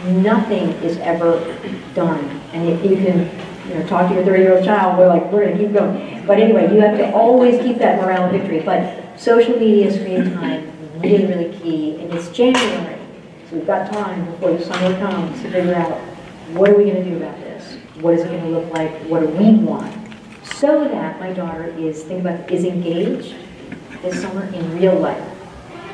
nothing 0.06 0.70
is 0.82 0.96
ever 1.00 1.54
done. 1.96 2.24
And 2.54 2.70
if 2.70 2.82
you 2.90 2.96
can, 2.96 3.30
you 3.68 3.74
know, 3.74 3.86
talk 3.86 4.08
to 4.08 4.16
your 4.16 4.24
30-year-old 4.24 4.64
child, 4.64 4.98
we're 4.98 5.10
like, 5.10 5.30
we're 5.34 5.44
going 5.44 5.58
to 5.58 5.64
keep 5.66 5.74
going. 5.74 6.26
But 6.26 6.40
anyway, 6.40 6.74
you 6.74 6.80
have 6.80 6.98
to 6.98 7.12
always 7.12 7.62
keep 7.62 7.80
that 7.80 8.02
morale 8.02 8.30
and 8.30 8.40
victory. 8.40 8.62
But 8.62 9.20
social 9.20 9.60
media 9.60 9.92
screen 9.92 10.34
time, 10.34 10.72
really, 11.02 11.26
really 11.26 11.58
key. 11.58 12.00
And 12.00 12.14
it's 12.14 12.30
January, 12.30 13.02
so 13.50 13.58
we've 13.58 13.68
got 13.68 13.92
time 13.92 14.24
before 14.32 14.54
the 14.54 14.64
summer 14.64 14.98
comes 14.98 15.42
to 15.42 15.52
figure 15.52 15.76
out 15.76 16.09
what 16.54 16.70
are 16.70 16.76
we 16.76 16.86
going 16.86 17.04
to 17.04 17.04
do 17.04 17.18
about 17.18 17.38
this? 17.40 17.78
What 18.02 18.14
is 18.14 18.22
it 18.22 18.28
going 18.28 18.44
to 18.44 18.50
look 18.50 18.74
like? 18.74 18.92
What 19.04 19.22
do 19.22 19.28
we 19.28 19.56
want? 19.56 19.96
So 20.44 20.84
that 20.86 21.20
my 21.20 21.32
daughter 21.32 21.66
is, 21.78 22.04
think 22.04 22.22
about, 22.22 22.50
is 22.52 22.66
engaged 22.66 23.36
this 24.02 24.22
summer 24.22 24.46
in 24.46 24.80
real 24.80 24.96
life. 24.96 25.24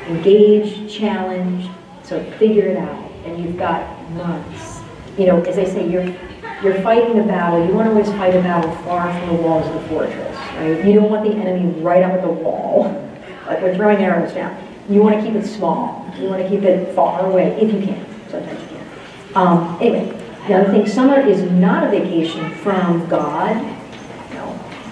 Engaged, 0.08 0.90
challenged, 0.90 1.68
so 2.02 2.22
figure 2.32 2.68
it 2.68 2.76
out. 2.76 3.10
And 3.24 3.42
you've 3.42 3.56
got 3.56 4.10
months. 4.12 4.80
You 5.18 5.26
know, 5.26 5.40
as 5.42 5.58
I 5.58 5.64
say, 5.64 5.88
you're 5.88 6.14
you're 6.62 6.80
fighting 6.80 7.18
a 7.20 7.22
battle. 7.22 7.66
You 7.66 7.74
want 7.74 7.86
to 7.86 7.90
always 7.90 8.08
fight 8.12 8.34
a 8.34 8.40
battle 8.40 8.74
far 8.84 9.12
from 9.18 9.36
the 9.36 9.42
walls 9.42 9.66
of 9.66 9.74
the 9.74 9.88
fortress, 9.88 10.36
right? 10.54 10.84
You 10.84 10.94
don't 10.94 11.10
want 11.10 11.28
the 11.28 11.34
enemy 11.34 11.80
right 11.82 12.02
up 12.02 12.12
at 12.12 12.22
the 12.22 12.28
wall, 12.28 12.84
like 13.46 13.60
we're 13.60 13.74
throwing 13.76 13.98
arrows 13.98 14.32
down. 14.32 14.56
You 14.88 15.02
want 15.02 15.16
to 15.16 15.22
keep 15.22 15.34
it 15.34 15.46
small. 15.46 16.10
You 16.18 16.28
want 16.28 16.42
to 16.42 16.48
keep 16.48 16.62
it 16.62 16.94
far 16.94 17.26
away, 17.26 17.58
if 17.60 17.72
you 17.72 17.80
can. 17.80 18.06
Sometimes 18.30 18.60
you 18.62 18.68
can. 18.68 18.86
Um, 19.34 19.76
anyway, 19.80 20.25
the 20.46 20.54
other 20.54 20.70
thing, 20.70 20.86
summer 20.86 21.20
is 21.20 21.42
not 21.50 21.84
a 21.84 21.90
vacation 21.90 22.54
from 22.56 23.08
God, 23.08 23.56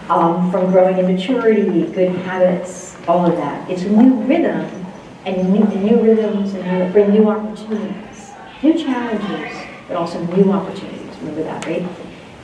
um, 0.08 0.50
from 0.50 0.70
growing 0.70 0.98
in 0.98 1.06
maturity, 1.06 1.86
good 1.92 2.14
habits, 2.16 2.96
all 3.06 3.24
of 3.24 3.36
that. 3.36 3.70
It's 3.70 3.82
a 3.82 3.88
new 3.88 4.14
rhythm, 4.24 4.84
and 5.24 5.52
new, 5.52 5.64
new 5.80 6.02
rhythms 6.02 6.54
and 6.54 6.64
new, 6.66 6.92
bring 6.92 7.10
new 7.10 7.28
opportunities, 7.28 8.32
new 8.62 8.76
challenges, 8.76 9.56
but 9.88 9.96
also 9.96 10.22
new 10.26 10.52
opportunities. 10.52 11.16
Remember 11.18 11.44
that, 11.44 11.64
right? 11.66 11.86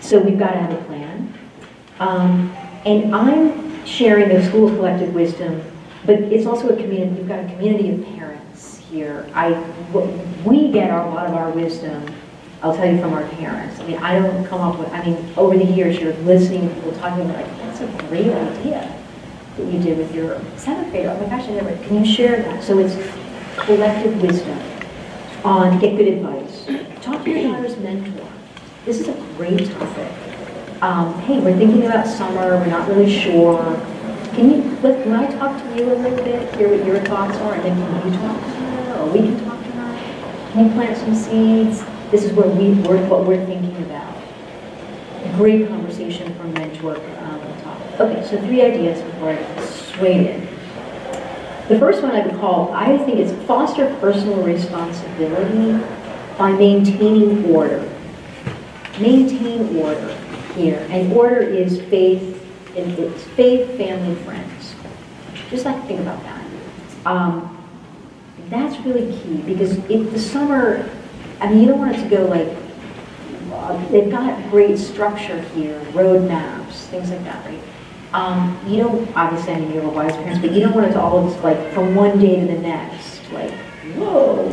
So 0.00 0.18
we've 0.18 0.38
got 0.38 0.52
to 0.52 0.58
have 0.58 0.72
a 0.72 0.82
plan. 0.84 1.34
Um, 1.98 2.56
and 2.86 3.14
I'm 3.14 3.84
sharing 3.84 4.28
the 4.28 4.42
school's 4.46 4.70
collective 4.72 5.14
wisdom, 5.14 5.62
but 6.06 6.16
it's 6.20 6.46
also 6.46 6.68
a 6.70 6.76
community. 6.76 7.20
We've 7.20 7.28
got 7.28 7.44
a 7.44 7.48
community 7.48 7.90
of 7.90 8.04
parents 8.16 8.78
here. 8.90 9.28
I, 9.34 9.52
we 10.44 10.72
get 10.72 10.90
a 10.90 11.06
lot 11.10 11.26
of 11.26 11.34
our 11.34 11.50
wisdom 11.50 12.14
I'll 12.62 12.76
tell 12.76 12.92
you 12.92 13.00
from 13.00 13.14
our 13.14 13.26
parents. 13.28 13.80
I 13.80 13.86
mean, 13.86 13.98
I 13.98 14.18
don't 14.18 14.44
come 14.46 14.60
up 14.60 14.78
with, 14.78 14.90
I 14.90 15.02
mean, 15.04 15.32
over 15.36 15.56
the 15.56 15.64
years, 15.64 15.98
you're 15.98 16.12
listening 16.24 16.68
to 16.68 16.74
people 16.74 16.92
talking 16.92 17.24
about, 17.24 17.36
like, 17.36 17.58
that's 17.58 17.80
a 17.80 17.86
great 18.08 18.28
idea 18.28 18.94
that 19.56 19.66
you 19.72 19.80
did 19.80 19.96
with 19.96 20.14
your 20.14 20.40
seventh 20.56 20.90
grader. 20.90 21.10
Oh 21.10 21.20
my 21.20 21.28
gosh, 21.30 21.48
I 21.48 21.52
never, 21.52 21.74
can 21.86 22.04
you 22.04 22.14
share 22.14 22.42
that? 22.42 22.62
So 22.62 22.78
it's 22.78 22.94
collective 23.56 24.20
wisdom 24.20 24.58
on 25.42 25.78
get 25.78 25.96
good 25.96 26.08
advice. 26.08 26.66
Talk 27.00 27.24
to 27.24 27.30
your 27.30 27.50
daughter's 27.50 27.78
mentor. 27.78 28.28
This 28.84 29.00
is 29.00 29.08
a 29.08 29.14
great 29.36 29.70
topic. 29.70 30.12
Um, 30.82 31.18
hey, 31.20 31.40
we're 31.40 31.56
thinking 31.56 31.86
about 31.86 32.06
summer, 32.06 32.58
we're 32.58 32.66
not 32.66 32.86
really 32.88 33.10
sure. 33.10 33.62
Can 34.34 34.50
you, 34.50 34.78
let, 34.82 35.02
can 35.02 35.14
I 35.14 35.26
talk 35.38 35.60
to 35.62 35.76
you 35.76 35.92
a 35.92 35.96
little 35.96 36.24
bit, 36.24 36.54
hear 36.56 36.68
what 36.68 36.86
your 36.86 37.00
thoughts 37.00 37.36
are, 37.38 37.54
and 37.54 37.64
then 37.64 38.02
can 38.02 38.12
you 38.12 38.18
talk 38.18 38.36
to 38.38 38.50
her, 38.50 38.98
or 39.00 39.10
we 39.10 39.20
can 39.20 39.44
talk 39.46 39.58
to 39.58 39.70
her? 39.72 40.52
Can 40.52 40.66
you 40.66 40.72
plant 40.72 40.98
some 40.98 41.14
seeds? 41.14 41.82
This 42.10 42.24
is 42.24 42.32
where 42.32 42.48
we, 42.48 42.72
we're, 42.82 43.06
what 43.06 43.24
we're 43.24 43.44
thinking 43.46 43.76
about. 43.84 44.16
Great 45.36 45.68
conversation 45.68 46.34
from 46.34 46.52
mentor 46.54 46.96
um, 46.96 47.40
topic. 47.62 48.00
Okay, 48.00 48.26
so 48.26 48.40
three 48.40 48.62
ideas 48.62 49.00
before 49.00 49.30
I 49.30 49.64
sway 49.64 50.34
in. 50.34 50.40
The 51.68 51.78
first 51.78 52.02
one 52.02 52.10
I 52.10 52.26
would 52.26 52.34
call, 52.40 52.72
I 52.72 52.98
think 52.98 53.20
it's 53.20 53.30
foster 53.46 53.94
personal 54.00 54.42
responsibility 54.42 55.86
by 56.36 56.50
maintaining 56.50 57.44
order. 57.44 57.88
Maintain 58.98 59.76
order 59.76 60.18
here. 60.56 60.84
And 60.90 61.12
order 61.12 61.42
is 61.42 61.80
faith, 61.82 62.44
And 62.76 62.98
it's 62.98 63.22
faith, 63.22 63.76
family, 63.76 64.16
friends. 64.24 64.74
Just 65.48 65.64
like 65.64 65.86
think 65.86 66.00
about 66.00 66.20
that. 66.24 66.44
Um, 67.06 67.56
that's 68.48 68.84
really 68.84 69.12
key 69.22 69.36
because 69.42 69.76
if 69.88 70.10
the 70.10 70.18
summer 70.18 70.88
I 71.40 71.48
mean, 71.48 71.60
you 71.60 71.68
don't 71.68 71.78
want 71.78 71.96
it 71.96 72.02
to 72.02 72.08
go 72.08 72.26
like, 72.26 72.48
uh, 73.52 73.90
they've 73.90 74.10
got 74.10 74.50
great 74.50 74.78
structure 74.78 75.40
here, 75.54 75.80
road 75.92 76.28
maps, 76.28 76.86
things 76.86 77.10
like 77.10 77.24
that, 77.24 77.44
right? 77.46 77.60
Um, 78.12 78.60
you 78.66 78.76
don't, 78.78 79.16
obviously, 79.16 79.54
I 79.54 79.60
mean, 79.60 79.70
you 79.72 79.80
have 79.80 79.86
a 79.86 79.90
wise 79.90 80.12
parents, 80.16 80.40
but 80.40 80.52
you 80.52 80.60
don't 80.60 80.74
want 80.74 80.86
it 80.88 80.92
to 80.92 81.00
all 81.00 81.28
just 81.30 81.42
like 81.42 81.72
from 81.72 81.94
one 81.94 82.18
day 82.18 82.40
to 82.40 82.46
the 82.46 82.58
next, 82.58 83.22
like, 83.32 83.52
whoa, 83.94 84.48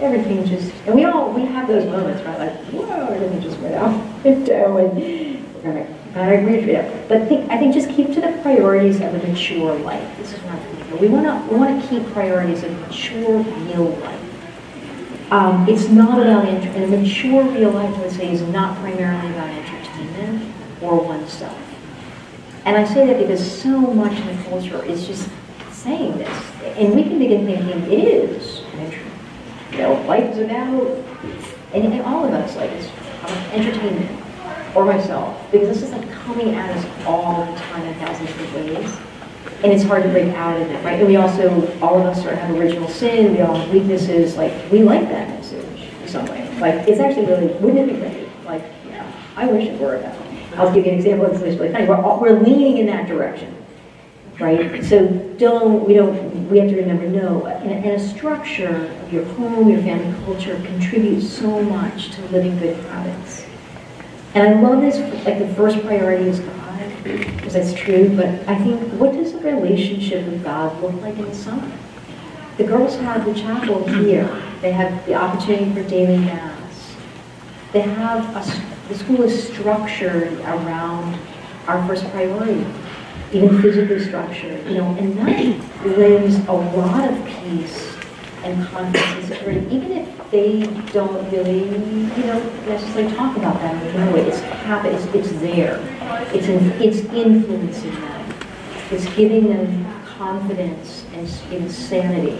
everything 0.00 0.44
just, 0.44 0.74
and 0.86 0.94
we 0.94 1.04
all, 1.04 1.32
we 1.32 1.42
have 1.46 1.68
those 1.68 1.86
moments, 1.86 2.22
right? 2.24 2.38
Like, 2.38 2.56
whoa, 2.66 3.06
everything 3.06 3.40
just 3.40 3.58
went 3.60 3.74
out 3.74 4.24
window 4.24 4.76
and 4.76 5.62
gonna, 5.62 5.86
gotta 6.12 6.38
agree 6.38 6.56
with 6.56 6.68
you. 6.68 7.06
But 7.08 7.28
think, 7.28 7.50
I 7.50 7.56
think 7.56 7.72
just 7.72 7.88
keep 7.90 8.12
to 8.14 8.20
the 8.20 8.38
priorities 8.42 8.96
of 9.00 9.14
a 9.14 9.26
mature 9.26 9.74
life. 9.78 10.18
This 10.18 10.34
is 10.34 10.40
what 10.40 10.54
I'm 10.54 10.76
thinking. 10.76 10.98
We 10.98 11.08
wanna, 11.08 11.46
we 11.50 11.56
wanna 11.56 11.86
keep 11.88 12.04
priorities 12.12 12.62
of 12.62 12.78
mature, 12.80 13.38
real 13.38 13.88
life. 14.00 14.25
Um, 15.30 15.68
it's 15.68 15.88
not 15.88 16.20
about, 16.20 16.46
enter- 16.46 16.68
and 16.70 16.90
mature 16.90 17.42
real 17.44 17.70
life, 17.70 17.94
I 17.96 18.00
would 18.00 18.12
say, 18.12 18.30
is 18.32 18.42
not 18.42 18.78
primarily 18.78 19.28
about 19.32 19.50
entertainment 19.50 20.52
or 20.80 21.00
oneself. 21.00 21.58
And 22.64 22.76
I 22.76 22.84
say 22.84 23.06
that 23.06 23.18
because 23.18 23.60
so 23.60 23.80
much 23.80 24.12
in 24.12 24.36
the 24.36 24.42
culture 24.44 24.84
is 24.84 25.06
just 25.06 25.28
saying 25.72 26.18
this. 26.18 26.44
And 26.76 26.94
we 26.94 27.02
can 27.02 27.18
begin 27.18 27.44
thinking 27.44 27.68
it 27.70 27.92
is. 27.92 28.62
You 29.72 29.78
know, 29.78 29.94
life 30.02 30.30
is 30.32 30.38
about, 30.38 30.86
and, 31.74 31.92
and 31.92 32.02
all 32.02 32.24
of 32.24 32.32
us, 32.32 32.56
like, 32.56 32.70
it's 32.70 32.88
entertainment 33.52 34.22
or 34.76 34.84
myself. 34.84 35.50
Because 35.50 35.68
this 35.68 35.82
is 35.82 35.90
like 35.90 36.08
coming 36.12 36.54
at 36.54 36.70
us 36.76 36.86
all 37.04 37.44
the 37.44 37.58
time 37.60 37.82
in 37.82 37.94
thousands 37.96 38.30
of 38.30 38.54
ways 38.54 38.96
and 39.62 39.72
it's 39.72 39.84
hard 39.84 40.02
to 40.02 40.08
break 40.10 40.34
out 40.34 40.60
of 40.60 40.70
it, 40.70 40.84
right? 40.84 40.98
And 40.98 41.06
we 41.06 41.16
also, 41.16 41.50
all 41.80 41.98
of 41.98 42.06
us 42.06 42.24
are, 42.26 42.34
have 42.34 42.56
original 42.56 42.88
sin, 42.88 43.32
we 43.32 43.40
all 43.40 43.54
have 43.54 43.70
weaknesses, 43.70 44.36
like, 44.36 44.52
we 44.70 44.82
like 44.82 45.08
that 45.08 45.28
message 45.28 45.64
in 46.02 46.08
some 46.08 46.26
way. 46.26 46.48
Like, 46.58 46.86
it's 46.88 47.00
actually 47.00 47.26
really, 47.26 47.46
wouldn't 47.54 47.90
it 47.90 47.94
be 47.94 47.98
great? 47.98 48.28
Like, 48.44 48.62
yeah, 48.88 49.10
I 49.36 49.46
wish 49.46 49.64
it 49.64 49.80
were 49.80 49.98
that. 49.98 50.16
I'll 50.56 50.72
give 50.72 50.86
you 50.86 50.92
an 50.92 50.98
example, 50.98 51.26
it's 51.26 51.40
really 51.40 51.72
funny. 51.72 51.86
We're, 51.86 51.96
all, 51.96 52.20
we're 52.20 52.38
leaning 52.40 52.78
in 52.78 52.86
that 52.86 53.08
direction, 53.08 53.54
right? 54.38 54.84
So 54.84 55.06
don't, 55.38 55.86
we 55.86 55.94
don't, 55.94 56.48
we 56.48 56.58
have 56.58 56.70
to 56.70 56.76
remember, 56.76 57.08
no, 57.08 57.46
and, 57.46 57.84
and 57.84 58.00
a 58.00 58.08
structure 58.08 58.86
of 58.86 59.12
your 59.12 59.24
home, 59.24 59.68
your 59.68 59.82
family 59.82 60.14
culture 60.24 60.54
contributes 60.64 61.28
so 61.30 61.62
much 61.62 62.10
to 62.12 62.22
living 62.28 62.58
good 62.58 62.76
habits. 62.86 63.46
And 64.34 64.46
I 64.46 64.60
love 64.60 64.82
this, 64.82 64.98
like 65.24 65.38
the 65.38 65.48
first 65.54 65.80
priority 65.84 66.28
is 66.28 66.40
because 67.06 67.52
that's 67.52 67.72
true, 67.74 68.14
but 68.16 68.28
I 68.48 68.56
think, 68.58 68.80
what 68.94 69.12
does 69.12 69.34
a 69.34 69.38
relationship 69.38 70.26
with 70.26 70.42
God 70.42 70.80
look 70.82 70.94
like 71.02 71.16
in 71.16 71.24
the 71.24 71.34
summer? 71.34 71.70
The 72.56 72.64
girls 72.64 72.96
have 72.96 73.24
the 73.24 73.34
chapel 73.34 73.86
here. 73.86 74.42
They 74.62 74.72
have 74.72 75.04
the 75.06 75.14
opportunity 75.14 75.72
for 75.72 75.88
daily 75.88 76.18
mass. 76.18 76.96
They 77.72 77.82
have, 77.82 78.24
a, 78.34 78.88
the 78.88 78.98
school 78.98 79.22
is 79.22 79.48
structured 79.48 80.32
around 80.40 81.18
our 81.66 81.86
first 81.86 82.04
priority, 82.10 82.66
even 83.32 83.60
physically 83.60 84.00
structured, 84.00 84.66
you 84.66 84.78
know, 84.78 84.94
and 84.96 85.18
that 85.18 85.98
lends 85.98 86.36
a 86.48 86.52
lot 86.52 87.12
of 87.12 87.26
peace 87.26 87.94
and 88.42 88.66
confidence 88.68 89.30
even 89.72 89.92
if 89.92 90.30
they 90.30 90.60
don't 90.92 91.30
really, 91.30 91.64
you 91.64 92.26
know, 92.26 92.42
necessarily 92.66 93.14
talk 93.14 93.36
about 93.36 93.60
that 93.60 93.94
in 93.94 94.08
a 94.08 94.12
way. 94.12 94.20
It's 94.22 94.40
habit, 94.40 94.94
it's, 94.94 95.06
it's 95.14 95.32
there. 95.40 95.78
It's, 96.32 96.46
in, 96.46 96.70
it's 96.80 96.98
influencing 97.12 97.94
them. 98.00 98.34
It's 98.90 99.04
giving 99.14 99.48
them 99.48 100.02
confidence 100.04 101.04
and 101.12 101.28
insanity 101.52 102.38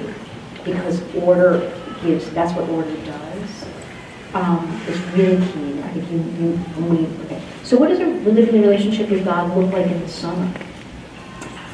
because 0.65 1.03
order 1.15 1.73
gives, 2.03 2.31
that's 2.31 2.53
what 2.57 2.69
order 2.71 2.95
does. 3.05 3.67
Um, 4.35 4.81
it's 4.87 4.99
really 5.17 5.37
key. 5.37 5.83
I 5.83 5.91
think 5.91 6.11
you, 6.11 6.19
you 6.39 6.61
only, 6.79 7.07
okay. 7.25 7.43
So 7.65 7.77
what 7.77 7.89
does 7.89 8.01
a 8.01 8.07
living 8.07 8.61
relationship 8.61 9.11
with 9.11 9.25
God 9.25 9.57
look 9.57 9.73
like 9.73 9.87
in 9.87 10.01
the 10.01 10.09
summer? 10.09 10.49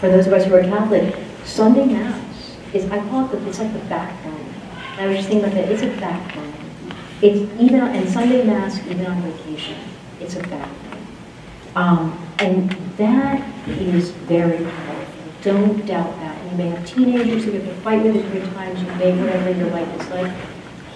For 0.00 0.08
those 0.08 0.26
of 0.26 0.32
us 0.32 0.46
who 0.46 0.54
are 0.54 0.62
Catholic, 0.62 1.14
Sunday 1.44 1.86
Mass 1.86 2.56
is, 2.72 2.90
I 2.90 2.98
call 3.08 3.26
it, 3.26 3.32
the, 3.32 3.48
it's 3.48 3.58
like 3.58 3.72
the 3.72 3.78
backbone. 3.80 4.54
I 4.98 5.06
was 5.06 5.16
just 5.16 5.28
thinking 5.28 5.44
about 5.44 5.54
that, 5.56 5.70
it's 5.70 5.82
a 5.82 6.00
backbone. 6.00 6.52
It's 7.20 7.60
even, 7.60 7.80
and 7.80 8.08
Sunday 8.08 8.44
Mass, 8.44 8.78
even 8.86 9.06
on 9.06 9.20
vacation, 9.22 9.76
it's 10.20 10.36
a 10.36 10.40
backbone. 10.40 10.91
Um, 11.74 12.18
and 12.38 12.70
that 12.98 13.40
is 13.66 14.10
very 14.10 14.64
powerful. 14.64 15.32
Don't 15.42 15.86
doubt 15.86 16.14
that. 16.20 16.50
You 16.50 16.58
may 16.58 16.68
have 16.68 16.86
teenagers 16.86 17.44
who 17.44 17.52
you 17.52 17.60
have 17.60 17.74
to 17.74 17.80
fight 17.80 18.02
with 18.02 18.16
at 18.16 18.22
different 18.22 18.54
times. 18.54 18.80
You 18.80 18.86
may, 18.96 19.18
whatever 19.18 19.50
your 19.50 19.70
life 19.70 20.00
is 20.00 20.08
like, 20.10 20.32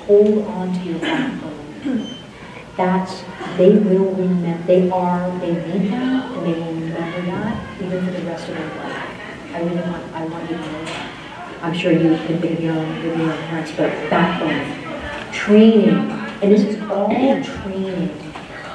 hold 0.06 0.46
on 0.46 0.72
to 0.72 0.80
your 0.80 0.98
backbone. 0.98 2.14
That's, 2.76 3.24
they 3.56 3.70
will 3.70 4.14
remember, 4.14 4.66
they 4.66 4.90
are, 4.90 5.30
they 5.38 5.52
need 5.52 5.92
that, 5.92 6.30
and 6.30 6.46
they 6.46 6.52
will 6.52 6.74
remember 6.74 7.22
that 7.30 7.80
even 7.80 8.04
for 8.04 8.10
the 8.10 8.22
rest 8.26 8.48
of 8.48 8.54
their 8.54 8.68
life. 8.76 9.02
I 9.54 9.60
really 9.62 9.90
want, 9.90 10.12
I 10.12 10.24
want 10.26 10.50
you 10.50 10.56
to 10.58 10.62
know 10.62 10.84
that. 10.84 11.10
I'm 11.62 11.72
sure 11.72 11.90
you 11.90 12.16
can 12.26 12.38
think 12.38 12.58
of 12.58 12.62
your 12.62 12.74
own, 12.74 13.02
your 13.02 13.14
own 13.14 13.38
parents, 13.44 13.72
but 13.74 13.90
backbone, 14.10 15.32
training, 15.32 16.10
and 16.42 16.52
this 16.52 16.64
is 16.64 16.82
all 16.90 17.08
training 17.08 18.25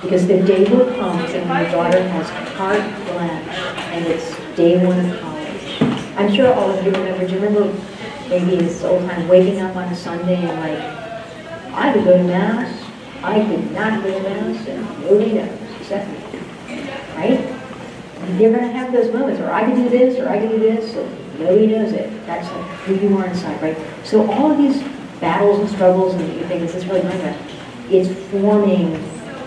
because 0.01 0.27
the 0.27 0.41
day 0.41 0.63
will 0.65 0.93
come 0.95 1.19
and 1.19 1.47
my 1.47 1.63
daughter 1.65 2.01
has 2.01 2.29
carte 2.57 3.05
blanche 3.05 3.47
and 3.93 4.05
it's 4.07 4.35
day 4.55 4.83
one 4.83 4.99
of 4.99 5.19
college. 5.21 5.81
I'm 6.17 6.33
sure 6.33 6.53
all 6.53 6.71
of 6.71 6.83
you 6.83 6.91
remember, 6.91 7.27
do 7.27 7.33
you 7.33 7.39
remember 7.39 7.73
maybe 8.27 8.55
this 8.55 8.83
old 8.83 9.07
time 9.09 9.27
waking 9.27 9.61
up 9.61 9.75
on 9.75 9.83
a 9.83 9.95
Sunday 9.95 10.35
and 10.35 10.59
like, 10.59 11.73
I 11.73 11.93
could 11.93 12.03
go 12.03 12.17
to 12.17 12.23
Mass, 12.23 12.83
I 13.23 13.45
could 13.45 13.71
not 13.71 14.03
go 14.03 14.11
to 14.11 14.23
Mass, 14.23 14.67
and 14.67 15.01
nobody 15.01 15.33
knows 15.33 15.59
except 15.79 16.09
me. 16.09 16.17
Right? 17.15 17.39
You're 18.39 18.51
going 18.51 18.67
to 18.67 18.71
have 18.71 18.91
those 18.91 19.11
moments, 19.13 19.39
or 19.39 19.51
I 19.51 19.65
could 19.65 19.75
do 19.75 19.89
this, 19.89 20.19
or 20.19 20.29
I 20.29 20.39
could 20.39 20.49
do 20.49 20.59
this, 20.59 20.95
and 20.95 21.39
nobody 21.39 21.67
knows 21.67 21.91
it. 21.91 22.09
That's 22.25 22.49
like 22.51 22.65
who 22.81 22.95
you 22.95 23.17
are 23.17 23.27
inside, 23.27 23.61
right? 23.61 23.77
So 24.03 24.29
all 24.31 24.51
of 24.51 24.57
these 24.57 24.81
battles 25.19 25.59
and 25.59 25.69
struggles, 25.69 26.15
and 26.15 26.33
you 26.33 26.45
think, 26.45 26.63
is 26.63 26.73
this 26.73 26.85
really 26.85 27.01
going 27.01 27.19
to? 27.19 27.35
It's 27.89 28.31
forming 28.31 28.95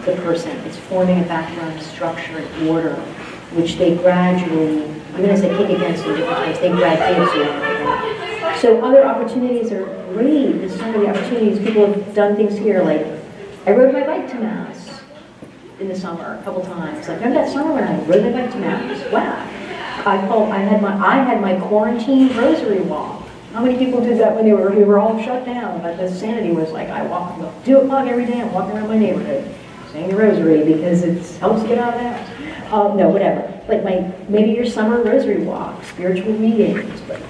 the 0.05 0.17
person. 0.17 0.57
It's 0.67 0.77
forming 0.77 1.21
a 1.21 1.25
background 1.25 1.81
structure 1.83 2.39
and 2.39 2.69
order, 2.69 2.95
which 3.53 3.77
they 3.77 3.97
gradually, 3.97 4.85
even 5.15 5.31
as 5.31 5.43
they 5.43 5.57
kick 5.57 5.71
against 5.71 6.05
it 6.05 6.17
different 6.17 6.31
times, 6.31 6.61
they 6.61 6.71
graduate 6.71 7.19
into. 7.19 8.61
So 8.61 8.83
other 8.83 9.05
opportunities 9.05 9.73
are 9.73 9.85
great. 10.13 10.59
There's 10.59 10.77
so 10.77 10.91
many 10.93 11.09
opportunities. 11.09 11.59
People 11.59 11.93
have 11.93 12.15
done 12.15 12.37
things 12.37 12.57
here, 12.57 12.83
like 12.83 13.07
I 13.67 13.73
rode 13.73 13.93
my 13.93 14.05
bike 14.05 14.29
to 14.31 14.35
Mass 14.37 15.01
in 15.81 15.89
the 15.89 15.97
summer 15.97 16.39
a 16.41 16.43
couple 16.45 16.63
times. 16.63 17.09
Like 17.09 17.19
remember 17.19 17.41
that 17.41 17.53
summer 17.53 17.73
when 17.73 17.85
I 17.85 17.99
rode 18.05 18.25
my 18.25 18.43
bike 18.43 18.53
to 18.53 18.59
Mass? 18.59 19.13
Wow. 19.13 19.51
I 20.07 20.27
called, 20.29 20.53
I 20.53 20.59
had 20.59 20.83
my, 20.83 20.95
I 20.95 21.17
had 21.17 21.41
my 21.41 21.59
quarantine 21.59 22.29
rosary 22.37 22.81
walk. 22.81 23.27
How 23.55 23.63
many 23.63 23.79
people 23.79 24.03
did 24.03 24.19
that 24.19 24.35
when 24.35 24.45
they 24.45 24.53
were, 24.53 24.71
we 24.71 24.85
were 24.85 24.99
all 24.99 25.23
shut 25.23 25.47
down? 25.47 25.81
But 25.81 25.97
the 25.97 26.11
sanity 26.11 26.51
was 26.51 26.73
like, 26.73 26.89
I 26.89 27.07
walk, 27.07 27.39
do 27.65 27.79
a 27.79 27.85
o'clock 27.85 28.07
every 28.07 28.27
day, 28.27 28.41
I'm 28.41 28.53
walking 28.53 28.77
around 28.77 28.89
my 28.89 28.99
neighborhood, 28.99 29.49
saying 29.95 30.09
the 30.09 30.17
rosary 30.17 30.65
because 30.65 31.05
it 31.05 31.25
helps 31.39 31.63
get 31.63 31.79
out 31.79 31.95
of 31.95 32.01
house. 32.01 32.73
Uh, 32.73 32.95
no, 32.97 33.09
whatever. 33.09 33.49
Like 33.69 33.85
my, 33.85 34.13
maybe 34.29 34.51
your 34.51 34.67
summer 34.67 35.01
rosary 35.01 35.45
walk, 35.45 35.85
spiritual 35.85 36.33
readings, 36.33 37.01
but 37.03 37.23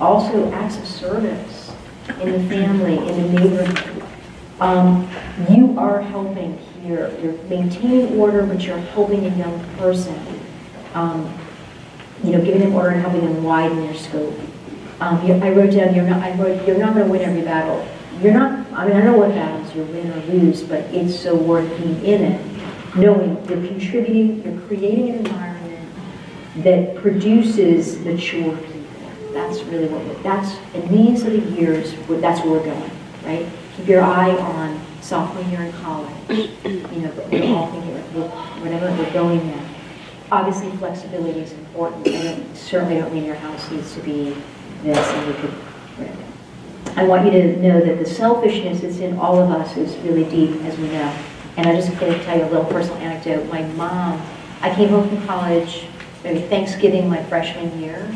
also 0.00 0.50
acts 0.52 0.78
of 0.78 0.86
service 0.86 1.72
in 2.20 2.30
the 2.30 2.48
family, 2.48 2.96
in 2.96 3.22
the 3.22 3.40
neighborhood. 3.40 4.04
Um, 4.60 5.10
you 5.50 5.76
are 5.76 6.00
helping 6.00 6.56
here. 6.84 7.12
You're 7.20 7.32
maintaining 7.44 8.16
order, 8.16 8.46
but 8.46 8.62
you're 8.62 8.78
helping 8.78 9.26
a 9.26 9.36
young 9.36 9.58
person. 9.76 10.16
Um, 10.94 11.36
you 12.22 12.30
know, 12.30 12.44
giving 12.44 12.60
them 12.60 12.74
order 12.74 12.90
and 12.90 13.00
helping 13.00 13.22
them 13.22 13.42
widen 13.42 13.80
their 13.80 13.94
scope. 13.94 14.38
Um, 15.00 15.18
I 15.42 15.50
wrote 15.50 15.72
down, 15.72 15.92
you're 15.92 16.04
not, 16.04 16.22
I 16.22 16.36
wrote, 16.36 16.64
you're 16.68 16.78
not 16.78 16.94
going 16.94 17.06
to 17.06 17.10
win 17.10 17.22
every 17.22 17.42
battle. 17.42 17.84
You're 18.20 18.34
not, 18.34 18.72
I 18.72 18.86
mean, 18.86 18.96
I 18.96 19.02
know 19.02 19.16
what 19.16 19.30
battles 19.30 19.74
you 19.74 19.82
win 19.84 20.10
or 20.12 20.20
lose, 20.26 20.62
but 20.62 20.80
it's 20.94 21.18
so 21.18 21.34
worth 21.34 21.68
being 21.78 22.04
in 22.04 22.22
it, 22.22 22.96
knowing 22.96 23.36
you're 23.48 23.66
contributing, 23.66 24.42
you're 24.42 24.60
creating 24.62 25.10
an 25.10 25.26
environment 25.26 25.88
that 26.58 26.96
produces 26.96 27.98
mature 28.00 28.56
people. 28.56 29.32
That's 29.32 29.62
really 29.62 29.88
what, 29.88 30.04
we're, 30.04 30.22
that's, 30.22 30.56
in 30.74 30.88
these 30.88 31.24
are 31.24 31.30
the 31.30 31.50
years, 31.52 31.94
that's 32.20 32.44
where 32.44 32.60
we're 32.60 32.64
going, 32.64 32.90
right? 33.24 33.48
Keep 33.76 33.88
your 33.88 34.02
eye 34.02 34.36
on 34.36 34.80
sophomore 35.00 35.42
year 35.44 35.62
in 35.62 35.72
college. 35.72 36.14
You 36.28 37.00
know, 37.00 37.12
we're 37.30 37.56
all 37.56 37.70
thinking, 37.72 37.94
whatever, 38.60 38.90
we're 39.02 39.12
going 39.12 39.46
there 39.48 39.68
obviously 40.32 40.70
flexibility 40.78 41.40
is 41.40 41.52
important, 41.52 42.06
and 42.08 42.56
certainly 42.56 42.96
don't 42.96 43.12
mean 43.12 43.24
your 43.24 43.34
house 43.34 43.70
needs 43.70 43.94
to 43.94 44.00
be 44.00 44.34
this, 44.82 44.96
and 45.06 45.26
we 45.26 45.34
could, 45.34 45.54
I 46.94 47.04
want 47.04 47.24
you 47.24 47.30
to 47.30 47.56
know 47.56 47.80
that 47.80 47.98
the 47.98 48.06
selfishness 48.06 48.82
that's 48.82 48.98
in 48.98 49.16
all 49.16 49.40
of 49.40 49.50
us 49.50 49.76
is 49.78 49.96
really 50.04 50.24
deep, 50.24 50.60
as 50.62 50.76
we 50.78 50.88
know. 50.88 51.16
And 51.56 51.66
I'm 51.66 51.76
just 51.76 51.88
going 51.98 52.12
to 52.12 52.24
tell 52.24 52.36
you 52.36 52.44
a 52.44 52.50
little 52.50 52.64
personal 52.66 52.98
anecdote. 52.98 53.50
My 53.50 53.62
mom, 53.62 54.20
I 54.60 54.74
came 54.74 54.90
home 54.90 55.08
from 55.08 55.26
college, 55.26 55.86
maybe 56.22 56.40
Thanksgiving 56.40 57.08
my 57.08 57.22
freshman 57.24 57.80
year 57.80 58.14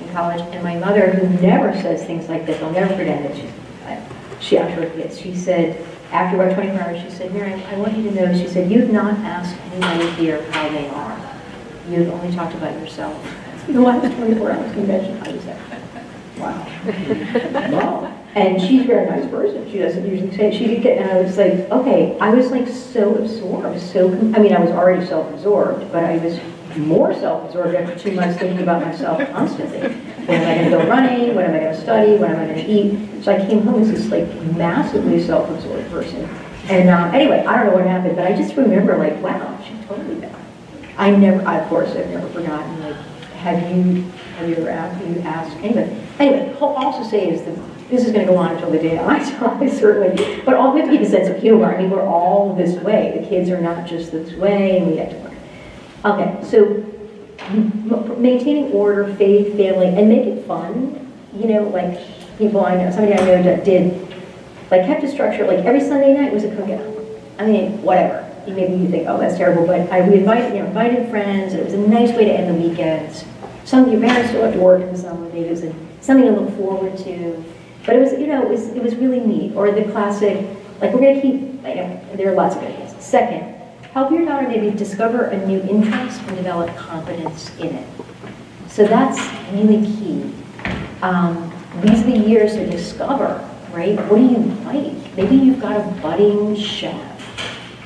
in 0.00 0.08
college, 0.12 0.40
and 0.40 0.62
my 0.62 0.78
mother, 0.78 1.10
who 1.10 1.28
never 1.40 1.72
says 1.80 2.04
things 2.04 2.28
like 2.28 2.46
this, 2.46 2.62
I'll 2.62 2.70
never 2.70 2.94
forget 2.94 3.22
it, 3.22 3.52
she, 4.40 4.58
actually 4.58 4.90
forgets, 4.90 5.18
she 5.18 5.36
said, 5.36 5.86
after 6.10 6.40
about 6.40 6.54
24 6.54 6.80
hours, 6.80 7.02
she 7.02 7.10
said, 7.10 7.32
Miriam, 7.32 7.60
I 7.60 7.76
want 7.76 7.96
you 7.96 8.04
to 8.04 8.14
know, 8.14 8.36
she 8.36 8.48
said, 8.48 8.70
you've 8.70 8.90
not 8.90 9.14
asked 9.20 9.56
anybody 9.72 10.10
here 10.20 10.42
how 10.50 10.68
they 10.68 10.88
are. 10.88 11.18
You've 11.88 12.10
only 12.10 12.34
talked 12.34 12.54
about 12.54 12.78
yourself. 12.80 13.16
the 13.68 13.80
last 13.80 14.14
24 14.16 14.50
hours 14.50 14.72
convention, 14.72 15.16
I 15.22 15.32
was 15.32 15.44
like, 15.46 15.71
wow. 17.72 18.02
wow. 18.02 18.18
And 18.34 18.60
she's 18.60 18.82
a 18.82 18.84
very 18.84 19.08
nice 19.08 19.30
person. 19.30 19.70
She 19.70 19.78
doesn't 19.78 20.08
usually 20.08 20.34
say, 20.34 20.56
she 20.56 20.66
did 20.66 20.82
get, 20.82 20.98
and 20.98 21.10
I 21.10 21.20
was 21.20 21.36
like, 21.36 21.70
okay, 21.70 22.18
I 22.18 22.30
was 22.30 22.50
like 22.50 22.66
so 22.66 23.14
absorbed, 23.16 23.80
so, 23.80 24.08
I 24.08 24.38
mean, 24.38 24.54
I 24.54 24.60
was 24.60 24.70
already 24.70 25.04
self-absorbed, 25.04 25.92
but 25.92 26.04
I 26.04 26.16
was 26.16 26.40
more 26.78 27.12
self-absorbed 27.12 27.74
after 27.74 27.98
two 27.98 28.12
months 28.12 28.38
thinking 28.38 28.62
about 28.62 28.82
myself 28.82 29.18
constantly. 29.32 29.80
When 30.26 30.40
am 30.40 30.48
I 30.48 30.54
going 30.54 30.70
to 30.70 30.76
go 30.78 30.88
running? 30.88 31.34
When 31.34 31.44
am 31.46 31.54
I 31.54 31.58
going 31.58 31.74
to 31.74 31.80
study? 31.80 32.16
When 32.16 32.30
am 32.30 32.40
I 32.40 32.46
going 32.46 32.64
to 32.64 32.70
eat? 32.70 33.24
So 33.24 33.34
I 33.34 33.46
came 33.46 33.62
home 33.62 33.82
as 33.82 33.90
this 33.90 34.08
like 34.08 34.32
massively 34.56 35.22
self-absorbed 35.22 35.90
person. 35.90 36.24
And 36.68 36.88
um, 36.88 37.14
anyway, 37.14 37.44
I 37.44 37.56
don't 37.56 37.66
know 37.66 37.78
what 37.78 37.86
happened, 37.86 38.16
but 38.16 38.26
I 38.26 38.34
just 38.34 38.56
remember 38.56 38.96
like, 38.96 39.20
wow, 39.20 39.58
she's 39.66 39.84
totally 39.86 40.14
back. 40.14 40.34
I 40.96 41.10
never, 41.10 41.46
I, 41.46 41.58
of 41.58 41.68
course, 41.68 41.90
I've 41.90 42.08
never 42.08 42.28
forgotten, 42.28 42.80
like, 42.80 42.96
have 43.36 43.76
you, 43.76 44.02
have 44.36 44.48
you 44.48 44.56
ever 44.56 44.70
asked, 44.70 45.02
have 45.02 45.16
you 45.16 45.22
asked 45.22 45.56
anybody? 45.58 46.01
Anyway, 46.18 46.54
I'll 46.60 46.68
also 46.68 47.08
say 47.08 47.30
is 47.30 47.42
that 47.42 47.88
this 47.88 48.04
is 48.04 48.12
going 48.12 48.26
to 48.26 48.32
go 48.32 48.38
on 48.38 48.54
until 48.54 48.70
the 48.70 48.78
day 48.78 48.98
I 48.98 49.18
die, 49.40 49.68
certainly, 49.68 50.42
but 50.44 50.54
all, 50.54 50.72
we 50.72 50.80
have 50.80 50.90
to 50.90 50.96
keep 50.96 51.06
a 51.06 51.10
sense 51.10 51.28
of 51.28 51.40
humor. 51.40 51.74
I 51.74 51.80
mean, 51.80 51.90
we're 51.90 52.06
all 52.06 52.54
this 52.54 52.76
way. 52.82 53.18
The 53.20 53.26
kids 53.26 53.50
are 53.50 53.60
not 53.60 53.86
just 53.86 54.12
this 54.12 54.32
way, 54.34 54.78
and 54.78 54.90
we 54.90 54.96
have 54.96 55.10
to 55.10 55.16
work. 55.16 55.32
Okay, 56.04 56.42
so 56.44 56.84
maintaining 58.16 58.72
order, 58.72 59.14
faith, 59.16 59.56
family, 59.56 59.86
and 59.86 60.08
make 60.08 60.26
it 60.26 60.46
fun. 60.46 61.12
You 61.34 61.48
know, 61.48 61.68
like 61.68 61.98
people 62.38 62.64
I 62.64 62.76
know, 62.76 62.90
somebody 62.90 63.14
I 63.14 63.24
know 63.24 63.42
that 63.42 63.64
did, 63.64 64.08
like 64.70 64.86
kept 64.86 65.02
a 65.04 65.10
structure, 65.10 65.46
like 65.46 65.60
every 65.60 65.80
Sunday 65.80 66.14
night 66.14 66.32
was 66.32 66.44
a 66.44 66.48
cookout. 66.48 67.20
I 67.38 67.46
mean, 67.46 67.82
whatever 67.82 68.28
maybe 68.46 68.74
you 68.74 68.88
think, 68.88 69.08
oh, 69.08 69.18
that's 69.18 69.36
terrible, 69.36 69.66
but 69.66 69.90
I, 69.90 70.08
we 70.08 70.18
invited, 70.18 70.54
you 70.54 70.60
know, 70.60 70.66
invited 70.66 71.08
friends, 71.10 71.54
it 71.54 71.64
was 71.64 71.74
a 71.74 71.78
nice 71.78 72.10
way 72.10 72.24
to 72.24 72.32
end 72.32 72.50
the 72.50 72.68
weekends. 72.68 73.24
Some 73.64 73.84
of 73.84 73.92
your 73.92 74.00
parents 74.00 74.30
still 74.30 74.42
have 74.42 74.54
to 74.54 74.60
work 74.60 74.82
in 74.82 74.92
the 74.92 74.98
summer, 74.98 75.28
maybe 75.28 75.46
it 75.46 75.50
was 75.50 75.62
a, 75.64 75.74
something 76.02 76.26
to 76.26 76.38
look 76.38 76.54
forward 76.56 76.98
to. 76.98 77.42
But 77.86 77.96
it 77.96 78.00
was, 78.00 78.12
you 78.12 78.26
know, 78.26 78.42
it 78.42 78.48
was, 78.48 78.68
it 78.68 78.82
was 78.82 78.94
really 78.96 79.20
neat. 79.20 79.54
Or 79.56 79.72
the 79.72 79.84
classic, 79.84 80.46
like 80.80 80.92
we're 80.92 81.00
gonna 81.00 81.20
keep, 81.22 81.34
you 81.34 81.74
know, 81.74 82.00
there 82.14 82.30
are 82.30 82.34
lots 82.34 82.54
of 82.54 82.60
good 82.60 82.72
ideas. 82.72 82.94
Second, 83.02 83.54
help 83.94 84.10
your 84.10 84.26
daughter 84.26 84.46
maybe 84.46 84.70
discover 84.76 85.24
a 85.24 85.46
new 85.46 85.60
interest 85.62 86.20
and 86.20 86.36
develop 86.36 86.76
confidence 86.76 87.56
in 87.58 87.74
it. 87.74 87.88
So 88.68 88.84
that's 88.84 89.18
really 89.52 89.84
key. 89.86 90.34
Um, 91.00 91.52
these 91.80 92.02
are 92.02 92.10
the 92.10 92.18
years 92.18 92.52
to 92.52 92.68
discover, 92.68 93.48
right? 93.72 93.98
What 94.10 94.18
do 94.18 94.24
you 94.24 94.38
like? 94.64 95.16
Maybe 95.16 95.36
you've 95.36 95.60
got 95.60 95.80
a 95.80 96.00
budding 96.02 96.54
chef 96.54 97.12